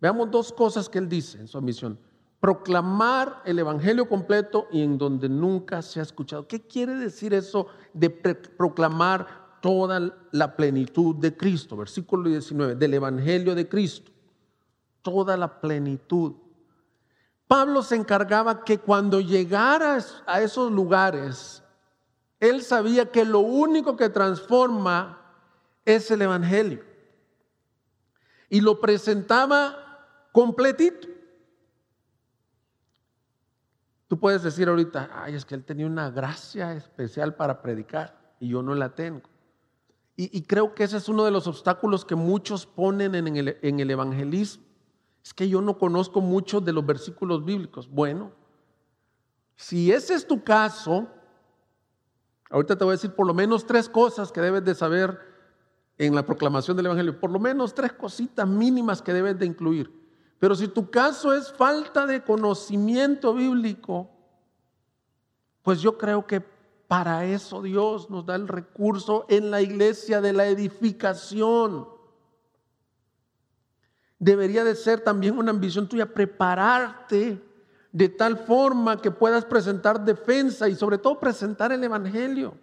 [0.00, 1.98] Veamos dos cosas que él dice en su ambición.
[2.42, 6.48] Proclamar el Evangelio completo y en donde nunca se ha escuchado.
[6.48, 11.76] ¿Qué quiere decir eso de proclamar toda la plenitud de Cristo?
[11.76, 14.10] Versículo 19, del Evangelio de Cristo.
[15.02, 16.32] Toda la plenitud.
[17.46, 21.62] Pablo se encargaba que cuando llegara a esos lugares,
[22.40, 25.16] él sabía que lo único que transforma
[25.84, 26.82] es el Evangelio.
[28.48, 29.76] Y lo presentaba
[30.32, 31.11] completito.
[34.12, 38.48] Tú puedes decir ahorita, ay, es que él tenía una gracia especial para predicar y
[38.48, 39.22] yo no la tengo.
[40.16, 44.64] Y, creo que ese es uno de los obstáculos que muchos ponen en el evangelismo
[45.24, 47.88] es que yo no conozco muchos de los versículos bíblicos.
[47.88, 48.32] Bueno,
[49.56, 51.08] si ese es tu caso,
[52.50, 55.18] ahorita te voy a decir por lo menos tres cosas que debes de saber
[55.96, 60.01] en la proclamación del Evangelio, por lo menos tres cositas mínimas que debes de incluir.
[60.42, 64.10] Pero si tu caso es falta de conocimiento bíblico,
[65.62, 70.32] pues yo creo que para eso Dios nos da el recurso en la iglesia de
[70.32, 71.86] la edificación
[74.18, 77.40] debería de ser también una ambición tuya prepararte
[77.92, 82.56] de tal forma que puedas presentar defensa y sobre todo presentar el Evangelio.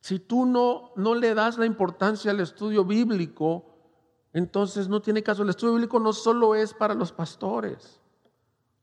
[0.00, 3.69] Si tú no, no le das la importancia al estudio bíblico,
[4.32, 5.42] entonces no tiene caso.
[5.42, 8.00] El estudio bíblico no solo es para los pastores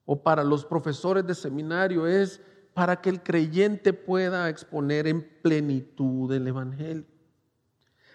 [0.06, 2.42] o para los profesores de seminario, es
[2.74, 7.06] para que el creyente pueda exponer en plenitud el Evangelio.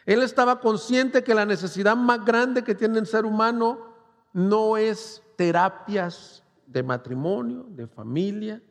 [0.05, 3.92] Él estaba consciente que la necesidad más grande que tiene el ser humano
[4.33, 8.62] no es terapias de matrimonio, de familia,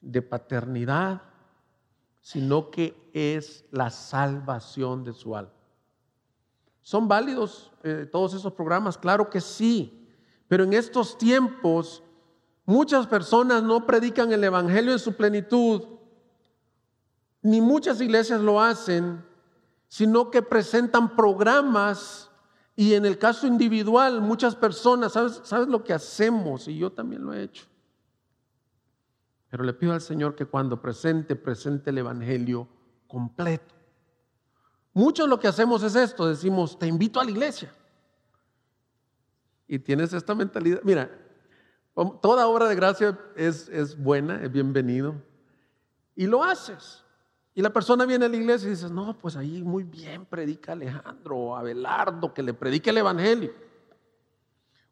[0.00, 1.22] de paternidad,
[2.20, 5.57] sino que es la salvación de su alma.
[6.88, 8.96] ¿Son válidos eh, todos esos programas?
[8.96, 10.08] Claro que sí,
[10.48, 12.02] pero en estos tiempos
[12.64, 15.82] muchas personas no predican el Evangelio en su plenitud,
[17.42, 19.22] ni muchas iglesias lo hacen
[19.90, 22.30] sino que presentan programas
[22.74, 26.68] y en el caso individual muchas personas, ¿sabes, ¿sabes lo que hacemos?
[26.68, 27.66] Y yo también lo he hecho.
[29.50, 32.66] Pero le pido al Señor que cuando presente, presente el Evangelio
[33.06, 33.77] completo.
[34.98, 37.72] Muchos lo que hacemos es esto, decimos, te invito a la iglesia.
[39.68, 40.80] Y tienes esta mentalidad.
[40.82, 41.08] Mira,
[42.20, 45.14] toda obra de gracia es, es buena, es bienvenido.
[46.16, 47.04] Y lo haces.
[47.54, 50.72] Y la persona viene a la iglesia y dice, no, pues ahí muy bien predica
[50.72, 53.54] Alejandro o Abelardo, que le predique el Evangelio.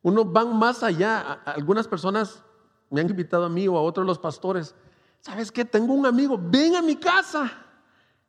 [0.02, 1.32] Unos van más allá.
[1.44, 2.44] Algunas personas
[2.90, 4.72] me han invitado a mí o a otros los pastores.
[5.18, 5.64] ¿Sabes qué?
[5.64, 7.65] Tengo un amigo, ven a mi casa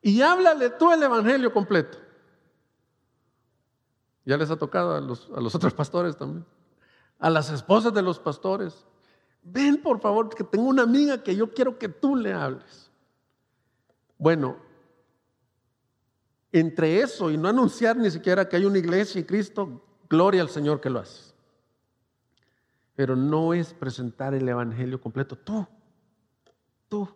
[0.02, 1.98] y háblale tú el Evangelio completo.
[4.26, 6.46] Ya les ha tocado a los, a los otros pastores también.
[7.20, 8.86] A las esposas de los pastores.
[9.42, 12.92] Ven por favor, que tengo una amiga que yo quiero que tú le hables.
[14.18, 14.58] Bueno,
[16.52, 20.50] entre eso y no anunciar ni siquiera que hay una iglesia y Cristo, gloria al
[20.50, 21.34] Señor que lo hace.
[22.96, 25.38] Pero no es presentar el Evangelio completo.
[25.38, 25.68] Tú,
[26.90, 27.08] tú,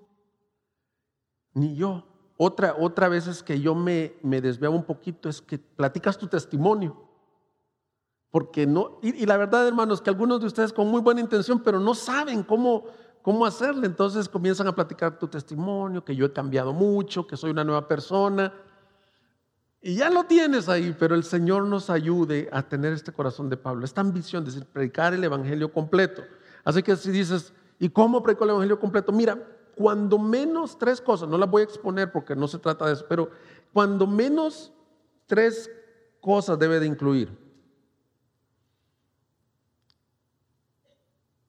[1.54, 2.11] ni yo.
[2.44, 6.26] Otra, otra vez es que yo me, me desviaba un poquito, es que platicas tu
[6.26, 7.00] testimonio.
[8.32, 11.80] Porque no, y, la verdad, hermanos, que algunos de ustedes con muy buena intención, pero
[11.80, 12.86] no saben cómo,
[13.22, 13.86] cómo hacerle.
[13.86, 17.88] Entonces comienzan a platicar tu testimonio, que yo he cambiado mucho, que soy una nueva
[17.88, 18.52] persona.
[19.80, 23.58] Y ya lo tienes ahí, pero el Señor nos ayude a tener este corazón de
[23.58, 26.24] Pablo, esta ambición de predicar el Evangelio completo.
[26.64, 29.12] Así que si dices, ¿y cómo predico el Evangelio completo?
[29.12, 29.38] Mira,
[29.76, 33.06] cuando menos tres cosas, no las voy a exponer porque no se trata de eso,
[33.08, 33.30] pero
[33.74, 34.72] cuando menos
[35.28, 35.70] tres
[36.20, 37.38] cosas debe de incluir.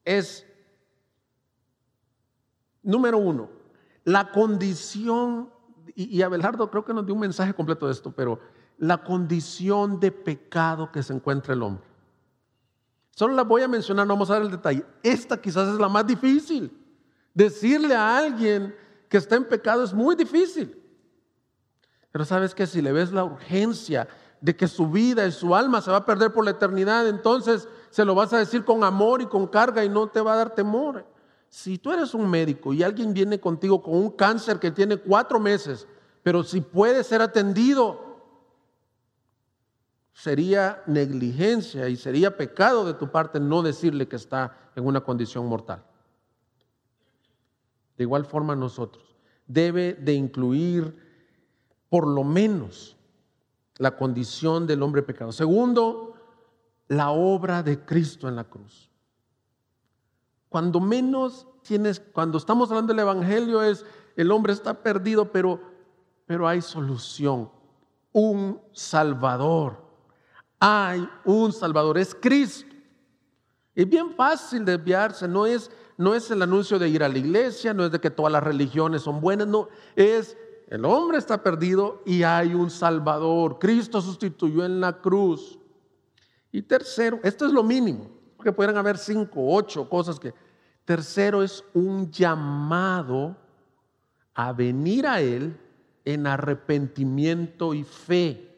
[0.05, 0.47] Es
[2.83, 3.49] Número uno,
[4.05, 5.51] la condición,
[5.95, 8.41] y, Abelardo creo que nos dio un mensaje completo de esto, pero
[8.79, 11.85] la condición de pecado que se encuentra el hombre.
[13.11, 14.85] Solo la voy a mencionar, no vamos a dar el detalle.
[15.03, 16.77] Esta quizás es la más difícil.
[17.35, 18.75] Decirle a alguien
[19.09, 20.79] que está en pecado es muy difícil.
[22.11, 24.07] Pero sabes que si le ves la urgencia
[24.41, 27.69] de que su vida y su alma se va a perder por la eternidad, entonces
[27.91, 30.37] se lo vas a decir con amor y con carga y no te va a
[30.37, 31.07] dar temor.
[31.49, 35.39] Si tú eres un médico y alguien viene contigo con un cáncer que tiene cuatro
[35.39, 35.87] meses,
[36.23, 38.13] pero si puede ser atendido,
[40.13, 45.47] sería negligencia y sería pecado de tu parte no decirle que está en una condición
[45.47, 45.85] mortal.
[47.97, 49.17] De igual forma nosotros,
[49.47, 50.97] debe de incluir
[51.89, 52.97] por lo menos
[53.77, 55.33] la condición del hombre pecado.
[55.33, 56.15] Segundo,
[56.89, 58.91] la obra de Cristo en la cruz.
[60.49, 63.85] Cuando menos tienes, cuando estamos hablando del Evangelio es,
[64.17, 65.61] el hombre está perdido, pero,
[66.27, 67.51] pero hay solución,
[68.13, 69.83] un Salvador.
[70.61, 72.73] Hay un Salvador, es Cristo.
[73.75, 77.75] Es bien fácil desviarse, no es, no es el anuncio de ir a la iglesia,
[77.75, 80.37] no es de que todas las religiones son buenas, no, es
[80.69, 83.59] el hombre está perdido y hay un Salvador.
[83.59, 85.59] Cristo sustituyó en la cruz.
[86.51, 90.33] Y tercero, esto es lo mínimo, porque pueden haber cinco, ocho cosas que
[90.85, 93.37] Tercero es un llamado
[94.35, 95.59] a venir a Él
[96.05, 98.49] en arrepentimiento y fe.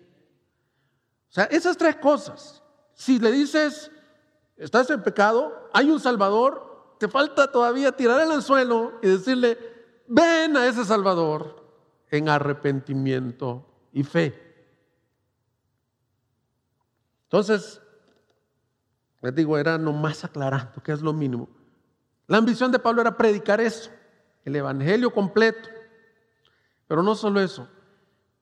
[1.29, 2.63] O sea, esas tres cosas.
[2.95, 3.91] Si le dices,
[4.57, 6.74] estás en pecado, hay un Salvador,
[7.09, 9.59] falta todavía tirar el anzuelo y decirle,
[10.07, 11.65] ven a ese Salvador
[12.11, 14.41] en arrepentimiento y fe.
[17.25, 17.81] Entonces,
[19.21, 21.49] les digo, era nomás aclarando que es lo mínimo.
[22.27, 23.91] La ambición de Pablo era predicar eso,
[24.45, 25.69] el Evangelio completo.
[26.87, 27.69] Pero no solo eso,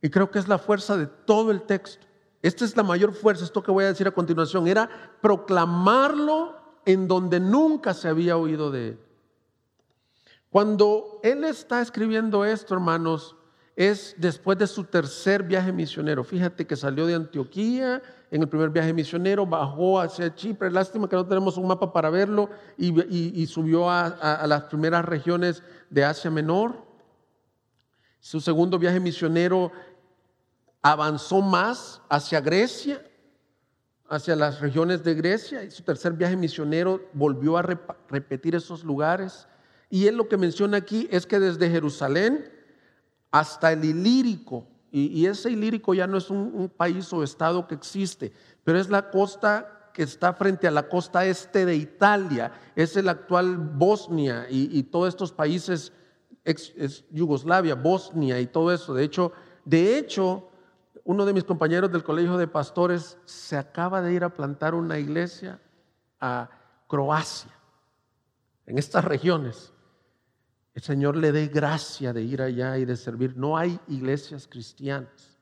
[0.00, 2.06] y creo que es la fuerza de todo el texto.
[2.42, 4.90] Esta es la mayor fuerza, esto que voy a decir a continuación, era
[5.20, 8.98] proclamarlo en donde nunca se había oído de él.
[10.50, 13.36] Cuando él está escribiendo esto, hermanos,
[13.74, 16.24] es después de su tercer viaje misionero.
[16.24, 21.16] Fíjate que salió de Antioquía en el primer viaje misionero, bajó hacia Chipre, lástima que
[21.16, 26.82] no tenemos un mapa para verlo, y, subió a, las primeras regiones de Asia Menor.
[28.20, 29.72] Su segundo viaje misionero
[30.82, 33.02] avanzó más hacia Grecia,
[34.12, 39.48] hacia las regiones de Grecia, y su tercer viaje misionero volvió a repetir esos lugares.
[39.88, 42.44] Y él lo que menciona aquí es que desde Jerusalén,
[43.30, 44.66] hasta el Ilírico.
[44.90, 48.34] Y, ese Ilírico ya no es un, país o estado que existe,
[48.64, 53.08] pero es la costa que está frente a la costa este de Italia, es el
[53.08, 55.90] actual Bosnia y, todos estos países,
[56.44, 58.92] es Yugoslavia, Bosnia y todo eso.
[58.92, 59.32] De hecho,
[59.64, 60.51] de hecho,
[61.04, 64.98] uno de mis compañeros del colegio de pastores se acaba de ir a plantar una
[64.98, 65.60] iglesia
[66.20, 66.48] a
[66.86, 67.52] Croacia,
[68.66, 69.72] en estas regiones
[70.74, 73.36] el Señor le dé gracia de ir allá y de servir.
[73.36, 75.38] No hay iglesias cristianas.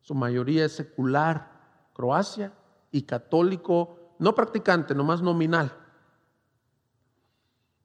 [0.00, 1.52] Su mayoría es secular,
[1.94, 2.52] Croacia,
[2.90, 5.72] y católico, no practicante, nomás nominal.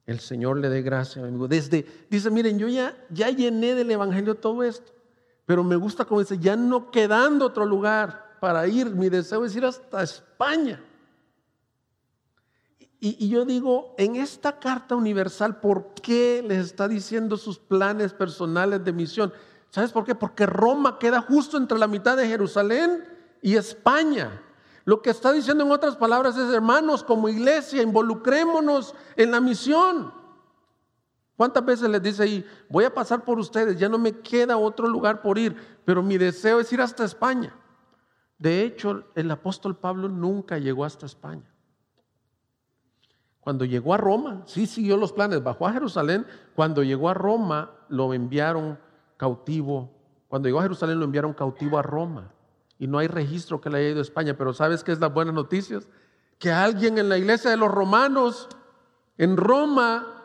[0.06, 1.48] El Señor le dé gracia, amigo.
[1.48, 4.92] Desde, dice, miren, yo ya, ya llené del Evangelio todo esto,
[5.50, 9.56] pero me gusta como dice, ya no quedando otro lugar para ir, mi deseo es
[9.56, 10.80] ir hasta España.
[13.00, 18.86] Y, yo digo, en esta carta universal, ¿por qué les está diciendo sus planes personales
[18.86, 19.34] de misión?
[19.72, 20.14] ¿Sabes por qué?
[20.14, 23.04] Porque Roma queda justo entre la mitad de Jerusalén
[23.42, 24.44] y España.
[24.86, 30.19] Lo que está diciendo en otras palabras es, hermanos, como iglesia, involucrémonos en la misión.
[31.40, 34.90] ¿Cuántas veces les dice ahí, voy a pasar por ustedes, ya no me queda otro
[34.90, 37.56] lugar por ir, pero mi deseo es ir hasta España?
[38.38, 41.50] De hecho, el apóstol Pablo nunca llegó hasta España.
[43.40, 46.26] Cuando llegó a Roma, sí siguió los planes, bajó a Jerusalén.
[46.58, 48.78] Cuando llegó a Roma, lo enviaron
[49.16, 49.94] cautivo.
[50.28, 52.34] Cuando llegó a Jerusalén, lo enviaron cautivo a Roma.
[52.78, 54.36] Y no hay registro que le haya ido a España.
[54.38, 55.88] Pero ¿sabes qué es las buenas noticias?
[56.38, 58.50] Que alguien en la iglesia de los romanos,
[59.18, 60.19] en Roma,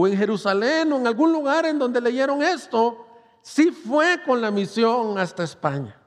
[0.00, 3.04] o en Jerusalén, o en algún lugar en donde leyeron esto,
[3.42, 6.00] sí fue con la misión hasta España.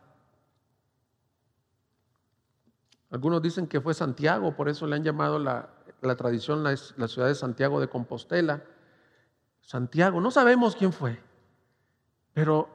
[3.10, 5.68] Algunos dicen que fue Santiago, por eso le han llamado la,
[6.16, 8.64] tradición la, la ciudad de Santiago de Compostela.
[9.60, 11.22] Santiago, no sabemos quién fue,
[12.32, 12.70] pero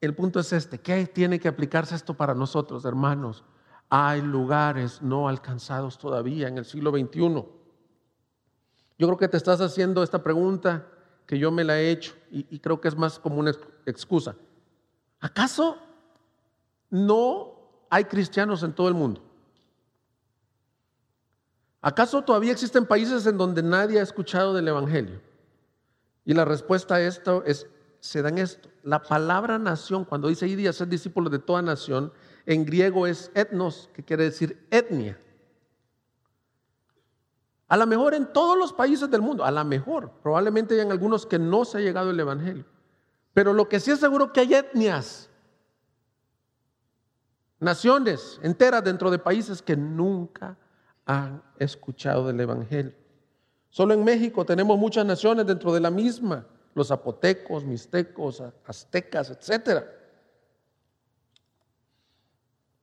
[0.00, 3.44] el punto es este, ¿qué tiene que aplicarse esto para nosotros, hermanos?
[3.90, 7.44] Hay lugares no alcanzados todavía en el siglo XXI.
[8.98, 10.84] Yo creo que te estás haciendo esta pregunta
[11.24, 13.52] que yo me la he hecho y, creo que es más como una
[13.86, 14.34] excusa.
[15.20, 15.78] ¿Acaso
[16.90, 17.54] no
[17.90, 19.22] hay cristianos en todo el mundo?
[21.80, 25.20] ¿Acaso todavía existen países en donde nadie ha escuchado del Evangelio?
[26.24, 27.66] Y la respuesta a esto es,
[28.00, 28.68] se dan esto.
[28.82, 32.12] La palabra nación, cuando dice id a ser discípulos de toda nación,
[32.46, 35.18] en griego es etnos, que quiere decir etnia.
[37.68, 40.90] A lo mejor en todos los países del mundo, a lo mejor, probablemente hay en
[40.90, 42.64] algunos que no se ha llegado el Evangelio.
[43.34, 45.28] Pero lo que sí es seguro que hay etnias,
[47.60, 50.56] naciones enteras dentro de países que nunca
[51.04, 52.94] han escuchado del Evangelio.
[53.68, 59.84] Solo en México tenemos muchas naciones dentro de la misma, los zapotecos, mixtecos, aztecas, etc.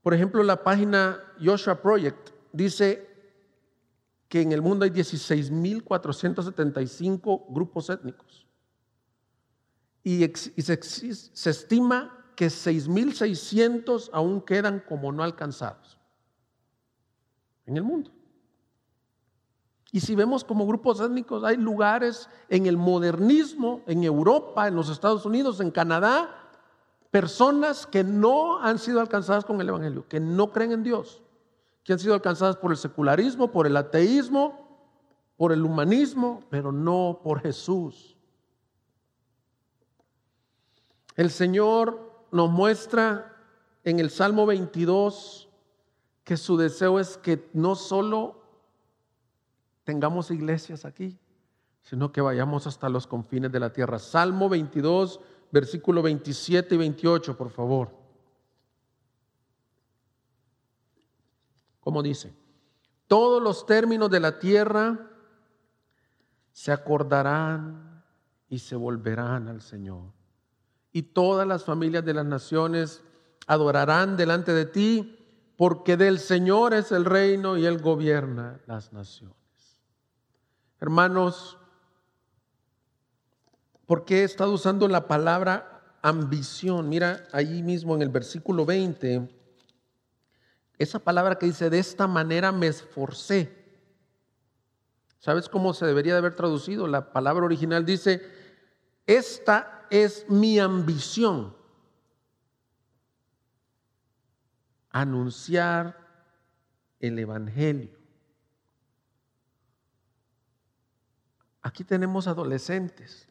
[0.04, 3.15] Por ejemplo, la página Joshua Project dice
[4.28, 8.46] que en el mundo hay 16.475 grupos étnicos
[10.04, 10.28] y,
[10.62, 15.98] se, se estima que 6.600 aún quedan como no alcanzados
[17.66, 18.12] en el mundo.
[19.92, 24.90] Y si vemos como grupos étnicos, hay lugares en el modernismo, en Europa, en los
[24.90, 26.30] Estados Unidos, en Canadá,
[27.12, 31.22] personas que no han sido alcanzadas con el Evangelio, que no creen en Dios,
[31.86, 34.84] que han sido alcanzadas por el secularismo, por el ateísmo,
[35.38, 38.18] por el humanismo, pero no por Jesús.
[41.16, 43.38] El Señor nos muestra
[43.84, 45.48] en el Salmo 22
[46.24, 48.42] que su deseo es que no solo
[49.84, 51.20] tengamos iglesias aquí,
[51.84, 54.00] sino que vayamos hasta los confines de la tierra.
[54.00, 55.20] Salmo 22,
[55.52, 58.05] versículo 27 y 28, por favor.
[61.86, 62.34] ¿Cómo dice?
[63.08, 65.08] Todos los términos de la tierra
[66.52, 68.04] se acordarán
[68.50, 70.12] y se volverán al Señor.
[70.92, 73.04] Y todas las familias de las naciones
[73.46, 79.38] adorarán delante de ti, porque del Señor es el reino y Él gobierna las naciones.
[80.82, 81.60] Hermanos,
[83.86, 86.90] ¿por qué he estado usando la palabra ambición?
[86.90, 89.45] Mira, ahí mismo en el versículo 20,
[90.78, 93.66] esa palabra que dice, de esta manera me esforcé.
[95.20, 96.88] ¿Sabes cómo se debería de haber traducido?
[96.88, 98.22] La palabra original dice,
[99.08, 101.56] esta es mi ambición.
[104.92, 105.98] Anunciar
[107.00, 107.98] el Evangelio.
[111.62, 113.28] Aquí tenemos adolescentes,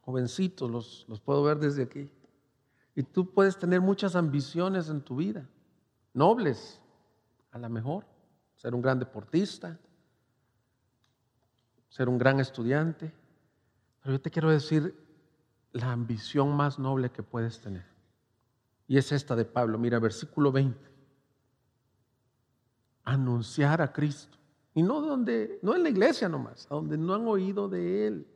[0.00, 2.10] jovencitos, los, los puedo ver desde aquí.
[2.94, 5.46] Y tú puedes tener muchas ambiciones en tu vida,
[6.14, 6.80] nobles,
[7.54, 8.04] a lo mejor,
[8.56, 9.78] ser un gran deportista,
[11.88, 13.12] ser un gran estudiante.
[14.02, 14.92] Pero yo te quiero decir
[15.70, 17.86] la ambición más noble que puedes tener.
[18.88, 19.78] Y es esta de Pablo.
[19.78, 20.76] Mira, versículo 20.
[23.04, 24.36] Anunciar a Cristo.
[24.74, 28.26] Y no donde, no en la iglesia nomás, a donde no han oído de Él.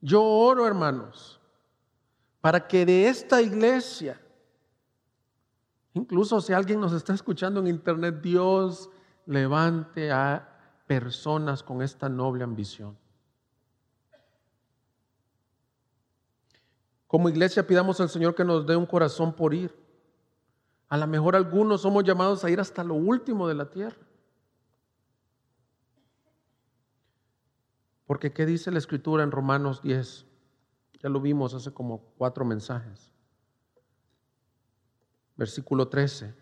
[0.00, 1.40] Yo oro, hermanos,
[2.40, 4.20] para que de esta iglesia,
[5.94, 8.90] incluso si alguien nos está escuchando en internet, Dios
[9.26, 10.48] levante a
[10.86, 12.96] personas con esta noble ambición.
[17.06, 19.74] Como iglesia pidamos al Señor que nos dé un corazón por ir.
[20.88, 23.98] A lo mejor algunos somos llamados a ir hasta lo último de la tierra.
[28.06, 30.26] Porque ¿qué dice la escritura en Romanos 10?
[31.02, 33.11] Ya lo vimos hace como cuatro mensajes.
[35.36, 36.34] Versículo 13.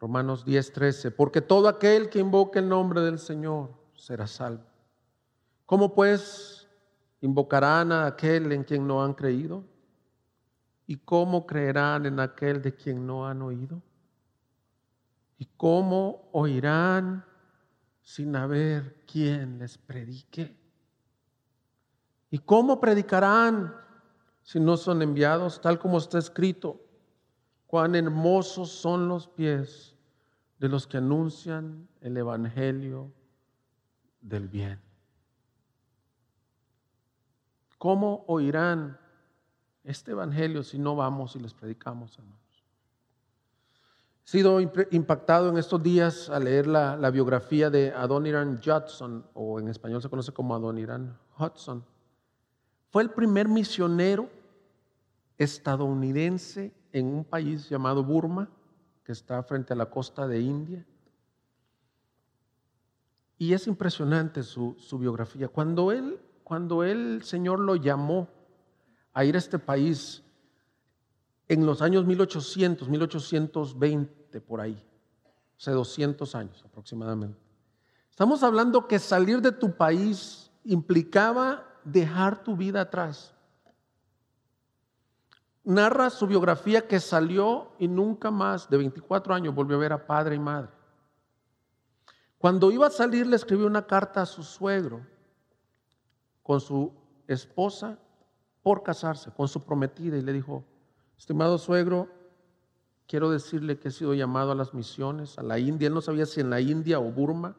[0.00, 1.10] Romanos 10, 13.
[1.10, 4.64] Porque todo aquel que invoque el nombre del Señor será salvo.
[5.66, 6.68] ¿Cómo pues
[7.20, 9.64] invocarán a aquel en quien no han creído?
[10.86, 13.82] ¿Y cómo creerán en aquel de quien no han oído?
[15.38, 17.24] ¿Y cómo oirán
[18.08, 20.56] sin haber quien les predique.
[22.30, 23.74] ¿Y cómo predicarán
[24.42, 25.60] si no son enviados?
[25.60, 26.80] Tal como está escrito,
[27.68, 29.94] cuán hermosos son los pies
[30.58, 33.12] de los que anuncian el Evangelio
[34.20, 34.80] del bien.
[37.78, 38.98] ¿Cómo oirán
[39.84, 42.38] este Evangelio si no vamos y les predicamos, hermano?
[44.28, 50.02] sido impactado en estos días al leer la, biografía de Adoniran Judson, o en español
[50.02, 51.82] se conoce como Adoniran Hudson.
[52.90, 54.28] Fue el primer misionero
[55.38, 58.48] estadounidense en un país llamado Burma,
[59.04, 60.86] que está frente a la costa de India.
[63.38, 65.48] Y es impresionante su, biografía.
[65.48, 68.28] Cuando él, cuando el Señor lo llamó
[69.12, 70.22] a ir a este país,
[71.46, 74.82] en los años 1800, 1820, por ahí,
[75.58, 77.38] hace 200 años aproximadamente.
[78.10, 83.34] Estamos hablando que salir de tu país implicaba dejar tu vida atrás.
[85.68, 90.06] Narra su biografía que salió y nunca más, de 24 años, volvió a ver a
[90.06, 90.70] padre y madre.
[92.38, 95.06] Cuando iba a salir le escribió una carta a su suegro
[96.42, 96.94] con su
[97.26, 97.98] esposa
[98.62, 100.64] por casarse, con su prometida, y le dijo,
[101.18, 102.08] estimado suegro,
[103.06, 106.24] quiero decirle que he sido llamado a las misiones, a la India, él no sabía
[106.24, 107.54] si en la India o Burma.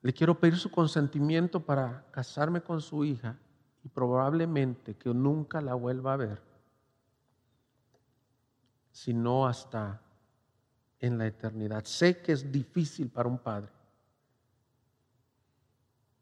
[0.00, 3.36] Le quiero pedir su consentimiento para casarme con su hija
[3.84, 6.42] y probablemente que nunca la vuelva a ver,
[8.92, 10.00] sino hasta
[11.00, 11.84] en la eternidad.
[11.84, 13.72] Sé que es difícil para un padre,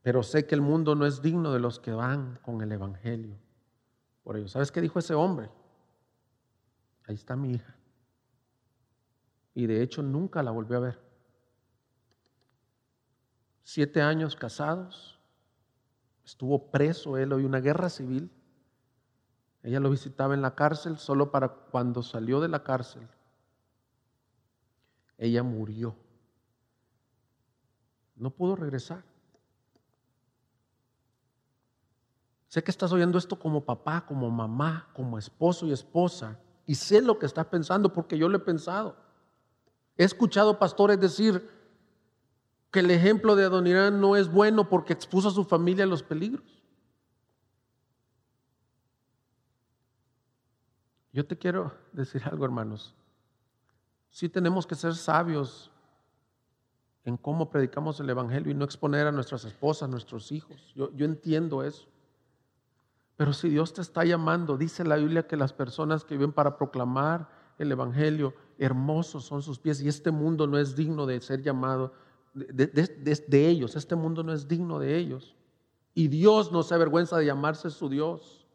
[0.02, 3.36] pero sé que el mundo no es digno de los que van con el Evangelio.
[4.24, 5.50] Por ello, ¿sabes qué dijo ese hombre?
[7.06, 7.76] Ahí está mi hija.
[9.54, 11.10] Y de hecho nunca la volvió a ver.
[13.62, 15.19] Siete años casados,
[16.30, 18.30] estuvo preso él hoy una guerra civil.
[19.64, 23.06] Ella lo visitaba en la cárcel solo para cuando salió de la cárcel.
[25.18, 25.96] Ella murió.
[28.14, 29.02] No pudo regresar.
[32.46, 36.38] Sé que estás oyendo esto como papá, como mamá, como esposo y esposa.
[36.64, 38.96] Y sé lo que estás pensando porque yo lo he pensado.
[39.96, 41.59] He escuchado pastores decir
[42.70, 46.02] que el ejemplo de Adonirán no es bueno porque expuso a su familia a los
[46.02, 46.44] peligros.
[51.12, 52.94] Yo te quiero decir algo, hermanos.
[54.10, 55.70] Sí tenemos que ser sabios
[57.04, 60.72] en cómo predicamos el Evangelio y no exponer a nuestras esposas, nuestros hijos.
[60.76, 61.86] Yo, yo entiendo eso.
[63.16, 66.56] Pero si Dios te está llamando, dice la Biblia que las personas que viven para
[66.56, 71.42] proclamar el Evangelio, hermosos son sus pies y este mundo no es digno de ser
[71.42, 71.92] llamado
[72.32, 75.34] de, ellos, este mundo no es digno de ellos.
[75.94, 78.46] Y Dios no se avergüenza de llamarse su Dios.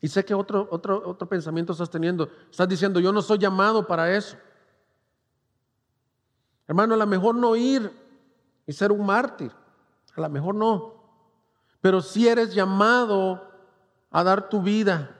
[0.00, 2.30] Y sé que otro, otro, otro pensamiento estás teniendo.
[2.50, 4.36] Estás diciendo, yo no soy llamado para eso.
[6.66, 7.90] Hermano, a lo mejor no ir
[8.66, 9.50] y ser un mártir.
[10.14, 10.94] A lo mejor no.
[11.80, 13.50] Pero si eres llamado
[14.10, 15.16] a dar tu vida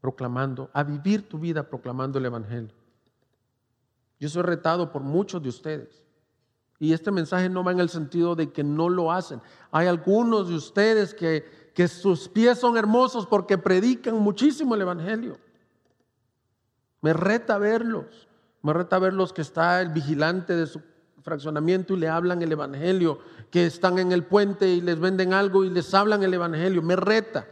[0.00, 2.79] proclamando, a vivir tu vida proclamando el Evangelio.
[4.20, 6.04] Yo soy retado por muchos de ustedes.
[6.78, 9.40] Y este mensaje no va en el sentido de que no lo hacen.
[9.70, 15.38] Hay algunos de ustedes que, que sus pies son hermosos porque predican muchísimo el Evangelio.
[17.00, 18.28] Me reta verlos.
[18.62, 20.82] Me reta verlos que está el vigilante de su
[21.22, 25.64] fraccionamiento y le hablan el Evangelio, que están en el puente y les venden algo
[25.64, 26.82] y les hablan el Evangelio.
[26.82, 27.46] Me reta.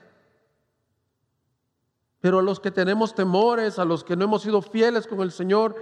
[2.20, 5.30] Pero a los que tenemos temores, a los que no hemos sido fieles con el
[5.30, 5.76] Señor,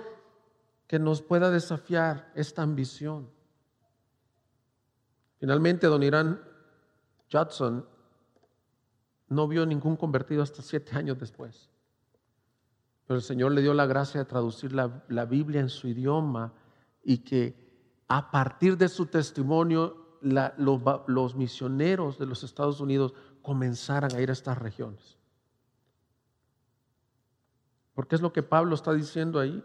[0.86, 3.28] que nos pueda desafiar esta ambición.
[5.38, 6.40] Finalmente, don Irán
[7.30, 7.86] Judson
[9.28, 11.68] no vio ningún convertido hasta siete años después.
[13.06, 16.52] Pero el Señor le dio la gracia de traducir la, la Biblia en su idioma
[17.02, 17.66] y que
[18.08, 24.32] a partir de su testimonio los, misioneros de los Estados Unidos comenzaran a ir a
[24.32, 25.16] estas regiones.
[27.94, 29.64] Porque es lo que Pablo está diciendo ahí.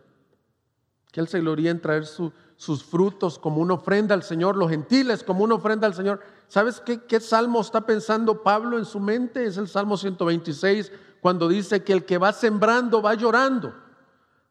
[1.11, 5.23] Que él se gloría en traer sus frutos como una ofrenda al Señor, los gentiles
[5.23, 6.21] como una ofrenda al Señor.
[6.47, 9.45] ¿Sabes qué, qué salmo está pensando Pablo en su mente?
[9.45, 10.91] Es el Salmo 126,
[11.21, 13.73] cuando dice que el que va sembrando va llorando.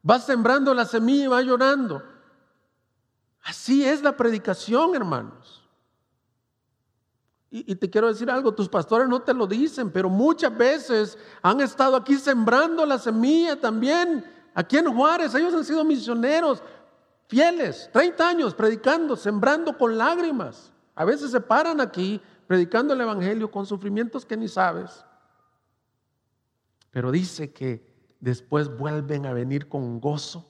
[0.08, 2.02] Va sembrando la semilla y va llorando.
[3.42, 5.60] Así es la predicación, hermanos.
[7.52, 11.60] Y, te quiero decir algo, tus pastores no te lo dicen, pero muchas veces han
[11.60, 14.24] estado aquí sembrando la semilla también.
[14.54, 16.62] Aquí en Juárez, ellos han sido misioneros
[17.28, 20.72] fieles, 30 años predicando, sembrando con lágrimas.
[20.94, 25.04] A veces se paran aquí predicando el Evangelio con sufrimientos que ni sabes.
[26.90, 27.86] Pero dice que
[28.18, 30.46] después vuelven a venir con gozo.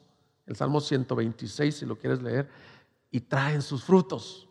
[0.47, 2.49] El Salmo 126, si lo quieres leer,
[3.11, 4.49] y traen sus frutos.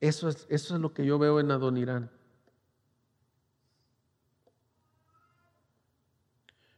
[0.00, 2.10] Eso es, eso es lo que yo veo en Adonirán.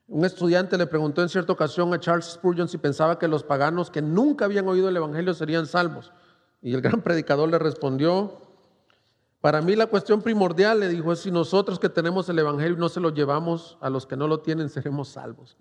[0.08, 3.90] Un estudiante le preguntó en cierta ocasión a Charles Spurgeon si pensaba que los paganos
[3.90, 6.12] que nunca habían oído el Evangelio serían salvos.
[6.62, 8.40] Y el gran predicador le respondió,
[9.42, 12.88] para mí la cuestión primordial, le dijo, es si nosotros que tenemos el Evangelio no
[12.88, 15.58] se lo llevamos a los que no lo tienen, seremos salvos.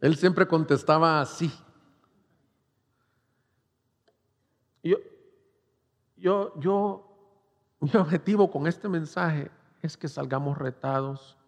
[0.00, 1.50] Él siempre contestaba así.
[4.82, 4.98] Yo,
[6.18, 7.16] yo, yo,
[7.80, 11.38] mi objetivo con este mensaje es que salgamos retados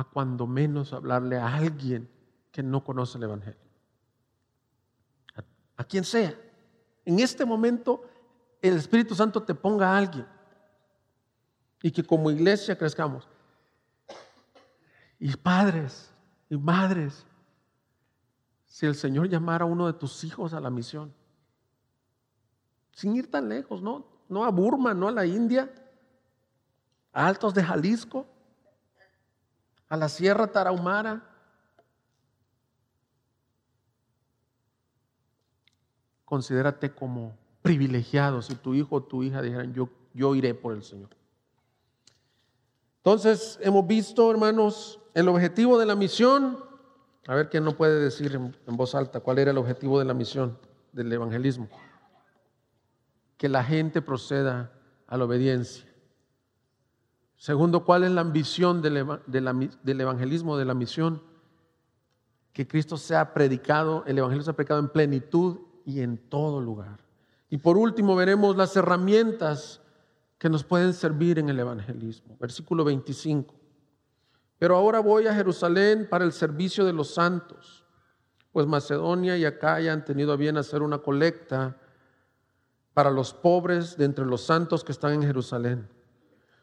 [0.00, 2.08] a cuando menos hablarle a alguien
[2.50, 3.60] que no conoce el Evangelio.
[5.76, 6.34] A, quien sea.
[7.04, 8.02] En este momento
[8.62, 10.26] el Espíritu Santo te ponga a alguien
[11.82, 13.28] y que como iglesia crezcamos.
[15.18, 16.10] Y padres
[16.48, 17.26] y madres,
[18.66, 21.12] si el Señor llamara a uno de tus hijos a la misión,
[22.92, 24.06] sin ir tan lejos, ¿no?
[24.28, 25.70] No a Burma, no a la India,
[27.12, 28.26] a Altos de Jalisco,
[29.90, 31.20] a la Sierra Tarahumara.
[36.24, 40.84] Considérate como privilegiado si tu hijo o tu hija dijeran, yo, yo iré por el
[40.84, 41.10] Señor.
[42.98, 46.64] Entonces, hemos visto, hermanos, el objetivo de la misión.
[47.26, 50.04] A ver quién no puede decir en, en voz alta cuál era el objetivo de
[50.04, 50.56] la misión
[50.92, 51.68] del evangelismo.
[53.36, 54.72] Que la gente proceda
[55.08, 55.89] a la obediencia.
[57.40, 61.22] Segundo, ¿cuál es la ambición del, evangelismo, de la misión?
[62.52, 66.98] Que Cristo sea predicado, el evangelio sea predicado en plenitud y en todo lugar.
[67.48, 69.80] Y por último, veremos las herramientas
[70.36, 72.36] que nos pueden servir en el evangelismo.
[72.38, 73.54] Versículo 25.
[74.58, 77.86] Pero ahora voy a Jerusalén para el servicio de los santos,
[78.52, 81.78] pues Macedonia y Acaya han tenido a bien hacer una colecta
[82.92, 85.99] para los pobres de entre los santos que están en Jerusalén.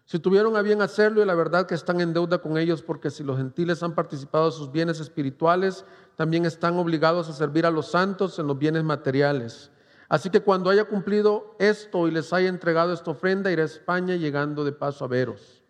[0.08, 3.10] Si tuvieron a bien hacerlo y la verdad que están en deuda con ellos, porque
[3.10, 5.84] si los gentiles han participado de sus bienes espirituales,
[6.16, 9.70] también están obligados a servir a los santos en los bienes materiales.
[10.08, 14.16] Así que cuando haya cumplido esto y les haya entregado esta ofrenda, iré a España
[14.16, 15.62] llegando de paso a veros.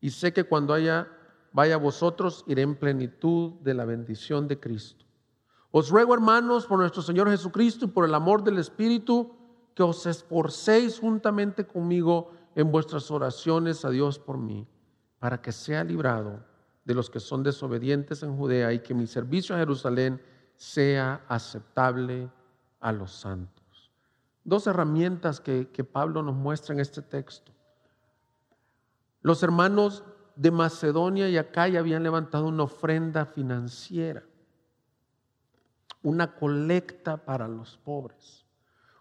[0.00, 1.08] Y sé que cuando haya
[1.52, 5.04] vaya a vosotros, iré en plenitud de la bendición de Cristo.
[5.72, 9.34] Os ruego, hermanos, por nuestro Señor Jesucristo y por el amor del Espíritu,
[9.74, 14.66] que os esforcéis juntamente conmigo en vuestras oraciones a Dios por mí,
[15.18, 16.44] para que sea librado
[16.84, 20.20] de los que son desobedientes en Judea y que mi servicio a Jerusalén
[20.56, 22.30] sea aceptable
[22.80, 23.90] a los santos.
[24.44, 27.52] Dos herramientas que, que Pablo nos muestra en este texto.
[29.22, 30.02] Los hermanos
[30.36, 34.24] de Macedonia y Acaya habían levantado una ofrenda financiera,
[36.02, 38.46] una colecta para los pobres.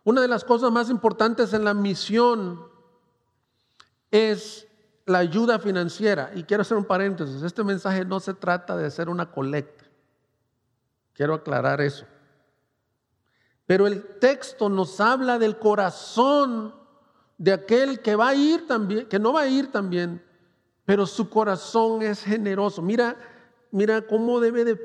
[0.03, 2.59] Una de las cosas más importantes en la misión
[4.11, 4.67] es
[5.05, 6.31] la ayuda financiera.
[6.35, 9.85] Y quiero hacer un paréntesis, este mensaje no se trata de hacer una colecta.
[11.13, 12.05] Quiero aclarar eso.
[13.65, 16.73] Pero el texto nos habla del corazón
[17.37, 20.23] de aquel que va a ir también, que no va a ir también,
[20.85, 22.81] pero su corazón es generoso.
[22.81, 23.15] Mira,
[23.71, 24.79] mira cómo debe de,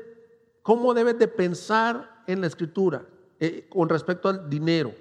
[0.61, 3.05] cómo de pensar en la escritura
[3.39, 4.93] eh, con respecto al dinero.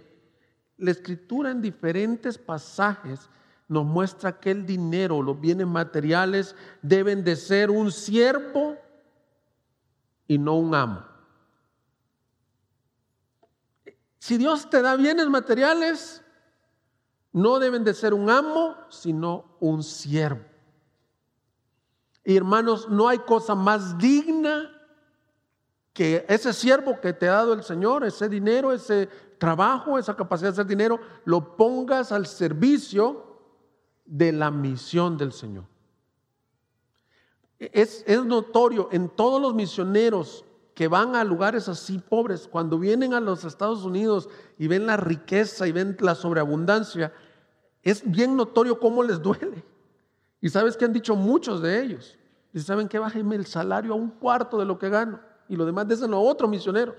[0.78, 3.28] La escritura en diferentes pasajes
[3.68, 8.76] nos muestra que el dinero, los bienes materiales deben de ser un siervo
[10.26, 11.04] y no un amo.
[14.18, 16.22] Si Dios te da bienes materiales,
[17.32, 20.44] no deben de ser un amo, sino un siervo.
[22.24, 24.70] Y hermanos, no hay cosa más digna
[25.92, 29.08] que ese siervo que te ha dado el Señor, ese dinero, ese
[29.38, 33.33] trabajo, esa capacidad de hacer dinero, lo pongas al servicio
[34.04, 35.64] de la misión del Señor.
[37.58, 40.44] Es, es, notorio en todos los misioneros
[40.74, 44.28] que van a lugares así pobres, cuando vienen a los Estados Unidos
[44.58, 47.12] y ven la riqueza y ven la sobreabundancia,
[47.82, 49.64] es bien notorio cómo les duele.
[50.40, 52.18] Y sabes que han dicho muchos de ellos.
[52.52, 55.64] Y saben que bájenme el salario a un cuarto de lo que gano y lo
[55.64, 56.96] demás desen a otros misioneros.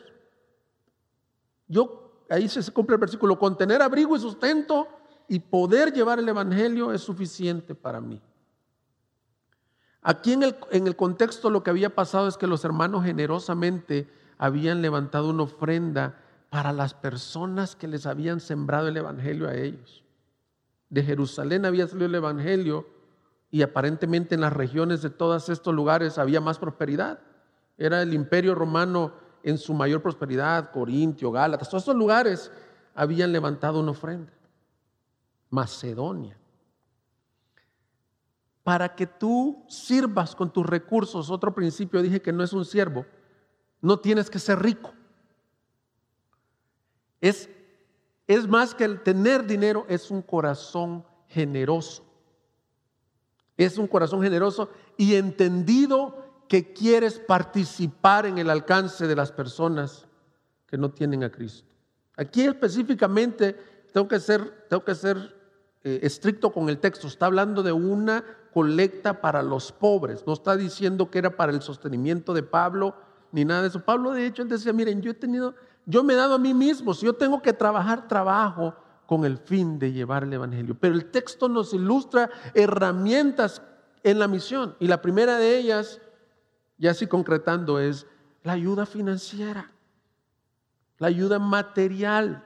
[1.68, 4.88] Yo, ahí se cumple el versículo, con tener abrigo y sustento
[5.28, 8.21] y poder llevar el Evangelio es suficiente para mí.
[10.01, 14.07] Aquí en el, en el contexto lo que había pasado es que los hermanos generosamente
[14.38, 16.19] habían levantado una ofrenda
[16.49, 20.03] para las personas que les habían sembrado el Evangelio a ellos.
[20.89, 22.88] De Jerusalén había salido el Evangelio
[23.49, 27.19] y aparentemente en las regiones de todos estos lugares había más prosperidad.
[27.78, 29.13] Era el imperio romano
[29.43, 32.51] en su mayor prosperidad, Corintio, Gálatas, todos estos lugares
[32.93, 34.32] habían levantado una ofrenda.
[35.56, 36.38] Macedonia.
[38.62, 43.06] Para que tú sirvas con tus recursos, otro principio dije que no es un siervo,
[43.80, 44.93] no tienes que ser rico.
[47.22, 47.49] Es,
[48.28, 52.03] es más que el tener dinero, es un corazón generoso.
[53.56, 60.06] Es un corazón generoso y entendido que quieres participar en el alcance de las personas
[60.68, 61.74] que no tienen a Cristo.
[62.18, 63.56] Aquí específicamente
[63.93, 65.45] tengo que ser, tengo que ser
[65.88, 70.57] eh, estricto con el texto, está hablando de una colecta para los pobres, no está
[70.57, 72.95] diciendo que era para el sostenimiento de Pablo
[73.31, 73.86] ni nada de eso.
[73.86, 75.53] Pablo de hecho decía, miren, yo he tenido,
[75.86, 78.73] yo me he dado a mí mismo, si yo tengo que trabajar, trabajo
[79.05, 80.75] con el fin de llevar el Evangelio.
[80.79, 83.61] Pero el texto nos ilustra herramientas
[84.01, 86.01] en la misión y la primera de ellas,
[86.79, 88.07] ya así concretando, es
[88.41, 89.71] la ayuda financiera,
[90.97, 92.43] la ayuda material,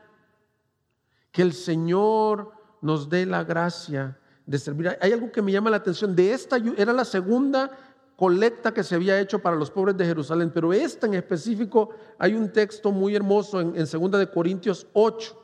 [1.32, 4.98] que el Señor nos dé la gracia de servir.
[5.02, 7.72] Hay algo que me llama la atención, de esta era la segunda
[8.16, 12.34] colecta que se había hecho para los pobres de Jerusalén, pero esta en específico hay
[12.34, 15.42] un texto muy hermoso en, 2 de Corintios 8.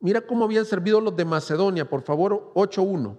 [0.00, 3.16] Mira cómo habían servido los de Macedonia, por favor, 8.1.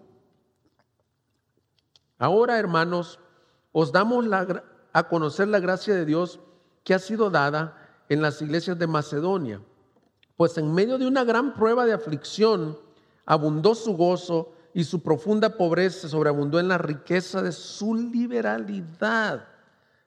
[2.17, 3.19] Ahora, hermanos,
[3.71, 4.25] os damos
[4.91, 6.41] a conocer la gracia de Dios
[6.83, 7.77] que ha sido dada
[8.09, 9.61] en las iglesias de Macedonia,
[10.35, 12.77] pues en medio de una gran prueba de aflicción
[13.25, 19.47] abundó su gozo y su profunda pobreza sobreabundó en la riqueza de su liberalidad.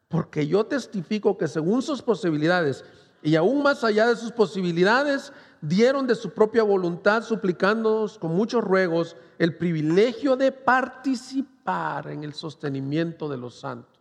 [0.09, 2.85] Porque yo testifico que según sus posibilidades
[3.23, 8.63] y aún más allá de sus posibilidades, dieron de su propia voluntad, suplicándonos con muchos
[8.63, 13.97] ruegos el privilegio de participar en el sostenimiento de los santos.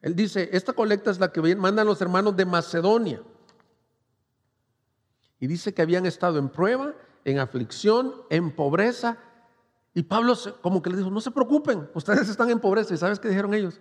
[0.00, 3.22] Él dice, esta colecta es la que mandan los hermanos de Macedonia.
[5.40, 6.94] Y dice que habían estado en prueba,
[7.24, 9.18] en aflicción, en pobreza.
[9.94, 12.94] Y Pablo como que les dijo, no se preocupen, ustedes están en pobreza.
[12.94, 13.80] ¿Y sabes qué dijeron ellos?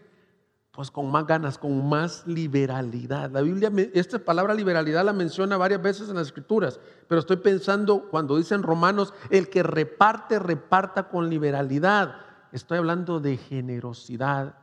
[0.74, 3.30] pues con más ganas, con más liberalidad.
[3.30, 8.10] La Biblia, esta palabra liberalidad la menciona varias veces en las escrituras, pero estoy pensando
[8.10, 12.16] cuando dicen romanos, el que reparte, reparta con liberalidad.
[12.52, 14.56] Estoy hablando de generosidad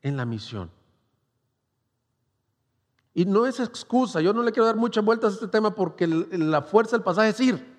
[0.00, 0.70] en la misión.
[3.12, 6.06] Y no es excusa, yo no le quiero dar muchas vueltas a este tema porque
[6.06, 7.75] la fuerza del pasaje es ir.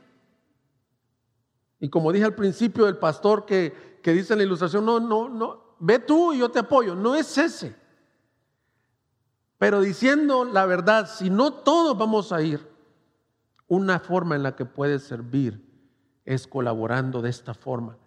[1.80, 5.30] Y como dije al principio, el pastor que, que dice en la ilustración, no, no,
[5.30, 6.96] no, ve tú y yo te apoyo.
[6.96, 7.76] No es ese.
[9.58, 12.68] Pero diciendo la verdad, si no todos vamos a ir,
[13.68, 15.64] una forma en la que puedes servir
[16.26, 17.98] es colaborando de esta forma.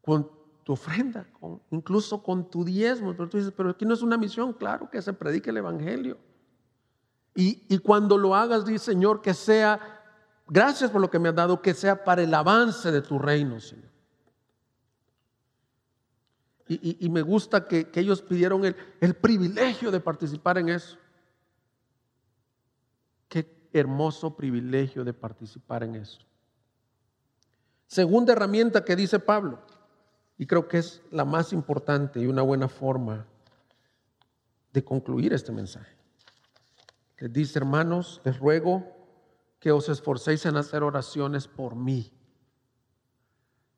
[0.00, 0.30] Con
[0.64, 1.26] tu ofrenda,
[1.70, 3.12] incluso con tu diezmo.
[3.12, 6.18] Pero tú dices, pero aquí no es una misión, claro que se predique el Evangelio.
[7.34, 9.91] Y, y cuando lo hagas, dice Señor, que sea,
[10.48, 13.60] gracias por lo que me has dado, que sea para el avance de tu reino,
[13.60, 13.92] Señor.
[16.68, 20.96] Y, me gusta que, ellos pidieron el, el privilegio de participar en eso.
[23.28, 26.20] Qué hermoso privilegio de participar en eso.
[27.86, 29.60] Segunda herramienta que dice Pablo,
[30.38, 33.26] y creo que es la más importante y una buena forma
[34.72, 35.94] de concluir este mensaje.
[37.16, 39.01] Que dice, hermanos, les ruego
[39.62, 42.12] que os esforcéis en hacer oraciones por mí.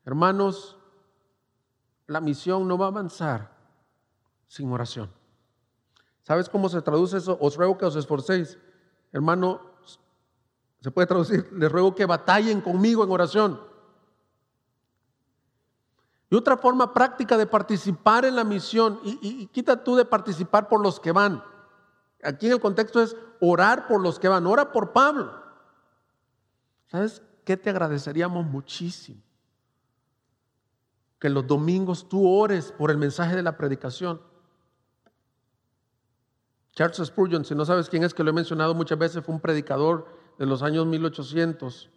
[0.03, 0.79] Hermanos,
[2.07, 3.55] la misión no va a avanzar
[4.47, 5.11] sin oración.
[6.23, 7.37] ¿Sabes cómo se traduce eso?
[7.39, 8.57] Os ruego que os esforcéis.
[9.11, 9.61] Hermano,
[10.81, 13.61] se puede traducir, les ruego que batallen conmigo en oración.
[16.31, 20.81] Y otra forma práctica de participar en la misión, y, quita tú de participar por
[20.81, 21.43] los que van.
[22.23, 25.44] Aquí en el contexto es orar por los que van, ora por Pablo.
[26.87, 29.21] ¿Sabes qué te agradeceríamos muchísimo?
[31.25, 34.21] que los domingos tú ores por el mensaje de la predicación.
[36.73, 39.41] Charles Spurgeon, si no sabes quién es, que lo he mencionado muchas veces, fue un
[39.41, 40.07] predicador
[40.37, 41.89] de los años 1800.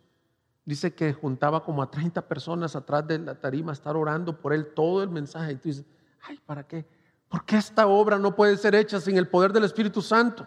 [0.64, 4.55] Dice que juntaba como a 30 personas atrás de la tarima a estar orando por
[4.55, 5.53] él todo el mensaje.
[5.53, 5.84] Y tú dices,
[6.22, 6.86] ay, ¿para qué?
[7.28, 10.47] ¿Por qué esta obra no puede ser hecha sin el poder del Espíritu Santo?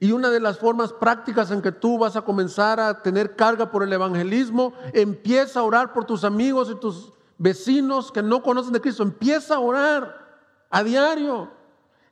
[0.00, 3.70] Y una de las formas prácticas en que tú vas a comenzar a tener carga
[3.70, 8.72] por el evangelismo, empieza a orar por tus amigos y tus vecinos que no conocen
[8.72, 9.02] de Cristo.
[9.02, 10.38] Empieza a orar
[10.70, 11.50] a diario.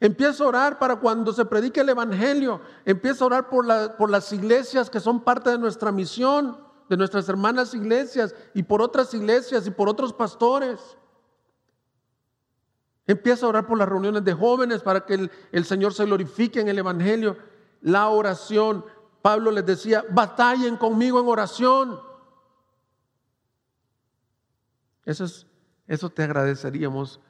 [0.00, 2.60] Empieza a orar para cuando se predique el evangelio.
[2.84, 3.66] Empieza a orar por,
[3.96, 6.58] por las iglesias que son parte de nuestra misión,
[6.88, 10.80] de nuestras hermanas iglesias y por otras iglesias y por otros pastores.
[13.06, 16.60] Empieza a orar por las reuniones de jóvenes para que el, el Señor se glorifique
[16.60, 17.36] en el evangelio
[17.86, 18.84] la oración.
[19.22, 22.00] Pablo les decía, batallen conmigo en oración.
[25.04, 25.46] Eso, es,
[25.86, 27.20] eso te agradeceríamos,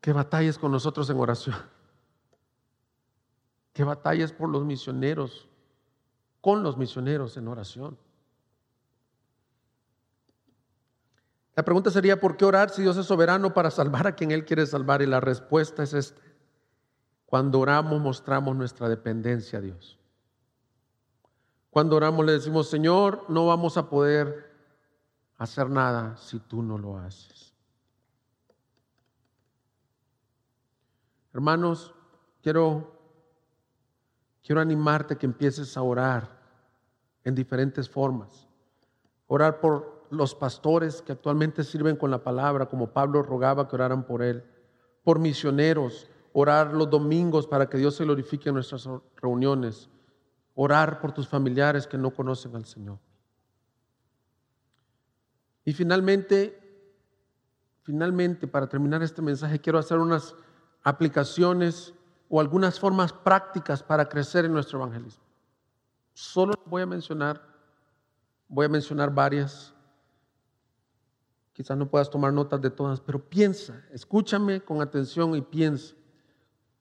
[0.00, 1.54] que batalles con nosotros en oración.
[3.72, 5.48] Que batalles por los misioneros,
[6.40, 7.96] con los misioneros en oración.
[11.54, 14.44] La pregunta sería, ¿por qué orar si Dios es soberano para salvar a quien Él
[14.44, 15.02] quiere salvar?
[15.02, 16.20] Y la respuesta es esta.
[17.26, 19.98] Cuando oramos mostramos nuestra dependencia a Dios.
[21.70, 24.50] Cuando oramos le decimos, Señor, no vamos a poder
[25.36, 27.52] hacer nada si tú no lo haces.
[31.34, 31.92] Hermanos,
[32.40, 32.98] quiero,
[34.42, 36.30] quiero animarte que empieces a orar
[37.24, 38.48] en diferentes formas.
[39.26, 44.04] Orar por los pastores que actualmente sirven con la palabra, como Pablo rogaba que oraran
[44.04, 44.44] por él.
[45.04, 46.08] Por misioneros,
[46.38, 48.86] orar los domingos para que Dios se glorifique en nuestras
[49.22, 49.88] reuniones.
[50.54, 52.98] Orar por tus familiares que no conocen al Señor.
[55.64, 56.60] Y finalmente,
[57.84, 60.34] finalmente, para terminar este mensaje, quiero hacer unas
[60.82, 61.94] aplicaciones
[62.28, 65.24] o algunas formas prácticas para crecer en nuestro evangelismo.
[66.12, 67.42] Solo voy a mencionar,
[68.46, 69.72] voy a mencionar varias.
[71.54, 75.94] Quizás no puedas tomar notas de todas, pero piensa, escúchame con atención y piensa.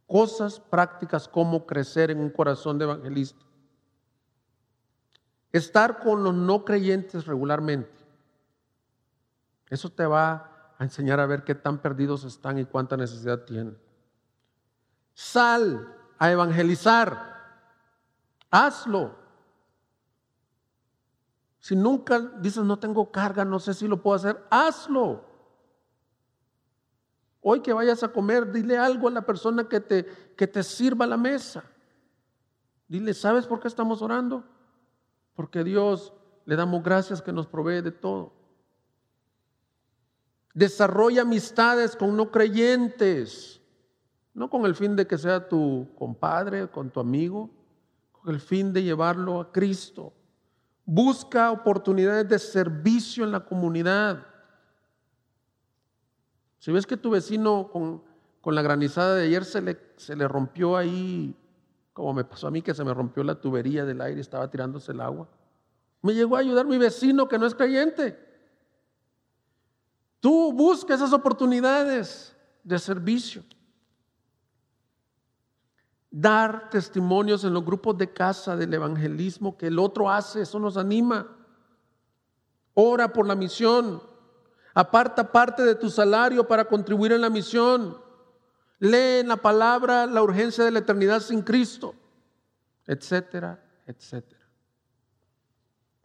[0.08, 3.44] Cosas prácticas como crecer en un corazón de evangelista.
[5.52, 8.06] Estar con los no creyentes regularmente.
[9.70, 13.78] Eso te va a enseñar a ver qué tan perdidos están y cuánta necesidad tienen.
[15.14, 17.36] Sal a evangelizar.
[18.52, 19.16] Hazlo.
[21.60, 25.35] Si nunca dices, no tengo carga, no sé si lo puedo hacer, hazlo.
[27.48, 30.04] Hoy que vayas a comer, dile algo a la persona que te,
[30.36, 31.64] que te sirva la mesa.
[32.88, 34.44] Dile, ¿sabes por qué estamos orando?
[35.36, 36.12] Porque Dios
[36.46, 38.34] le damos gracias que nos provee de todo.
[40.56, 43.62] Desarrolla amistades con no creyentes.
[44.34, 47.52] No con el fin de que sea tu compadre, con tu amigo,
[48.12, 50.14] con el fin de llevarlo a Cristo.
[50.84, 54.26] Busca oportunidades de servicio en la comunidad.
[56.66, 58.02] Si ves que tu vecino con,
[58.42, 61.36] con la granizada de ayer se le, se le rompió ahí,
[61.94, 64.50] como me pasó a mí que se me rompió la tubería del aire y estaba
[64.50, 65.28] tirándose el agua,
[66.02, 68.18] me llegó a ayudar mi vecino que no es creyente.
[70.20, 73.44] Tú busca esas oportunidades de servicio
[76.10, 80.78] dar testimonios en los grupos de casa del evangelismo que el otro hace, eso nos
[80.78, 81.28] anima.
[82.74, 84.15] Ora por la misión.
[84.76, 87.98] Aparta parte de tu salario para contribuir en la misión.
[88.78, 91.96] Lee en la palabra la urgencia de la eternidad sin Cristo,
[92.86, 94.46] etcétera, etcétera.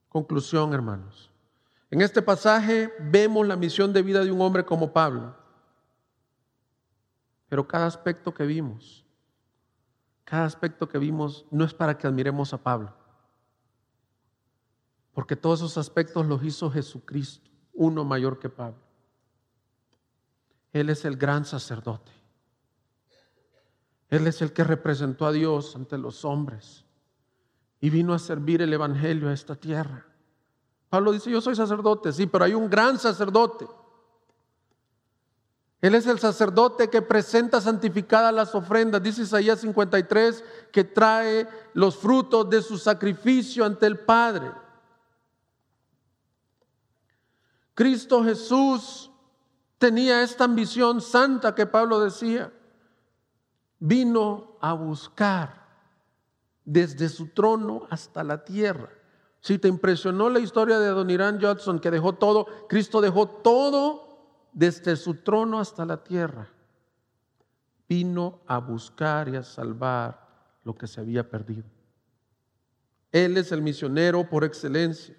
[0.08, 1.30] Conclusión, hermanos.
[1.90, 5.36] En este pasaje vemos la misión de vida de un hombre como Pablo.
[7.50, 9.04] Pero cada aspecto que vimos
[10.30, 12.94] cada aspecto que vimos no es para que admiremos a Pablo,
[15.12, 18.78] porque todos esos aspectos los hizo Jesucristo, uno mayor que Pablo.
[20.72, 22.12] Él es el gran sacerdote.
[24.08, 26.84] Él es el que representó a Dios ante los hombres
[27.80, 30.06] y vino a servir el Evangelio a esta tierra.
[30.88, 33.66] Pablo dice, yo soy sacerdote, sí, pero hay un gran sacerdote
[35.80, 39.02] él es el sacerdote que presenta santificadas las ofrendas.
[39.02, 44.50] Dice Isaías 53 que trae los frutos de su sacrificio ante el Padre.
[47.80, 49.10] Cristo Jesús
[49.78, 52.52] tenía esta ambición santa que Pablo decía.
[53.78, 55.66] Vino a buscar
[56.62, 58.90] desde su trono hasta la tierra.
[59.40, 64.28] Si te impresionó la historia de Don Irán Judson que dejó todo, Cristo dejó todo
[64.52, 66.50] desde su trono hasta la tierra,
[67.88, 70.28] vino a buscar y a salvar
[70.64, 71.64] lo que se había perdido.
[73.10, 75.16] Él es el misionero por excelencia.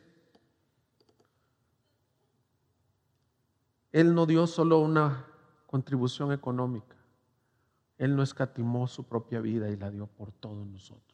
[3.92, 5.26] Él no dio solo una
[5.68, 6.96] contribución económica,
[7.98, 11.12] Él no escatimó su propia vida y la dio por todos nosotros.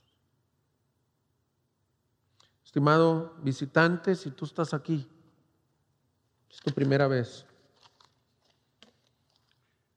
[2.63, 5.07] Estimado visitante, si tú estás aquí,
[6.49, 7.45] es tu primera vez,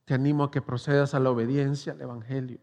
[0.05, 2.59] te animo a que procedas a la obediencia al Evangelio.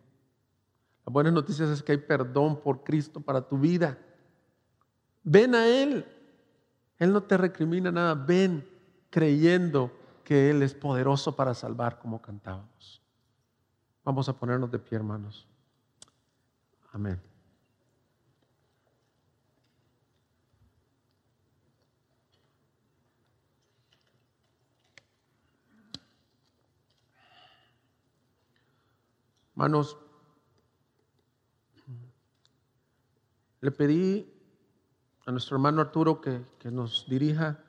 [1.06, 3.98] Las buenas noticias es que hay perdón por Cristo para tu vida.
[5.24, 6.06] Ven a Él.
[7.00, 8.14] Él no te recrimina nada.
[8.14, 8.68] Ven
[9.10, 9.97] creyendo
[10.28, 13.02] que Él es poderoso para salvar como cantábamos.
[14.04, 15.48] Vamos a ponernos de pie, hermanos.
[16.92, 17.22] Amén.
[29.52, 29.98] Hermanos,
[33.62, 34.30] le pedí
[35.26, 37.64] a nuestro hermano Arturo que, nos dirija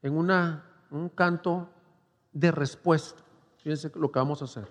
[0.00, 1.68] en una, un canto
[2.32, 3.22] de respuesta.
[3.58, 4.70] Fíjense lo que vamos a hacer.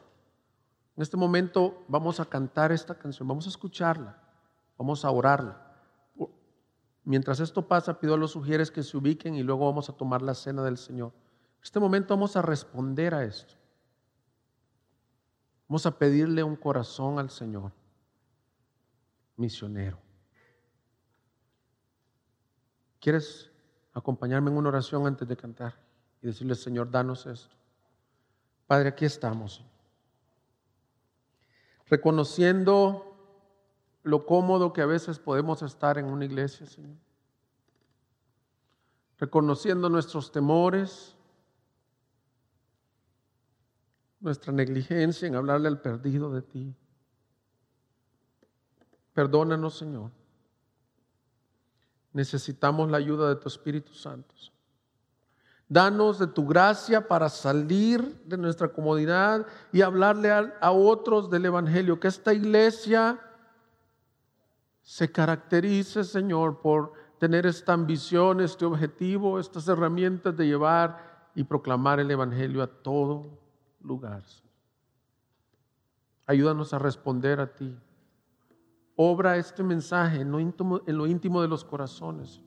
[0.96, 4.18] En este momento vamos a cantar esta canción, vamos a escucharla,
[4.78, 5.62] vamos a orarla.
[7.04, 10.22] Mientras esto pasa, pido a los sugieres que se ubiquen y luego vamos a tomar
[10.22, 11.12] la cena del Señor.
[11.58, 13.54] En este momento vamos a responder a esto.
[15.68, 17.72] Vamos a pedirle un corazón al Señor,
[19.36, 20.00] misionero.
[23.00, 23.52] ¿Quieres
[23.94, 25.85] acompañarme en una oración antes de cantar
[26.26, 27.56] y decirle, Señor, danos esto?
[28.66, 29.64] Padre, aquí estamos.
[31.86, 33.16] Reconociendo
[34.02, 36.98] lo cómodo que a veces podemos estar en una iglesia, Señor.
[39.20, 41.16] Reconociendo nuestros temores,
[44.20, 46.76] nuestra negligencia en hablarle al perdido de ti.
[49.14, 50.10] Perdónanos, Señor.
[52.14, 54.34] Necesitamos la ayuda de tu Espíritu Santo.
[55.68, 62.00] Danos de tu gracia para salir de nuestra comodidad y hablarle a, otros del Evangelio.
[62.00, 63.20] Que esta iglesia
[64.84, 72.00] se caracterice, Señor, por tener esta ambición, este objetivo, estas herramientas de llevar y proclamar
[72.00, 73.40] el Evangelio a todo
[73.82, 74.22] lugar.
[76.28, 77.76] Ayúdanos a responder a ti.
[78.96, 82.40] Obra este mensaje en lo íntimo, en lo íntimo de los corazones.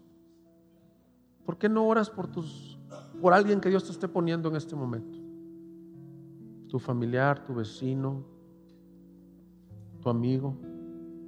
[1.44, 2.77] ¿Por qué no oras por, tus,
[3.20, 5.18] por alguien que Dios te esté poniendo en este momento?
[6.68, 8.24] Tu familiar, tu vecino,
[10.00, 10.56] tu amigo.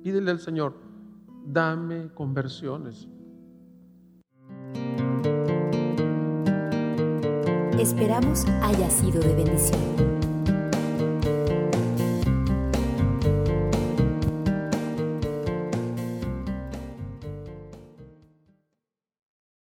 [0.03, 0.91] Pídele al Señor
[1.45, 3.09] dame conversiones.
[7.79, 10.20] Esperamos haya sido de bendición.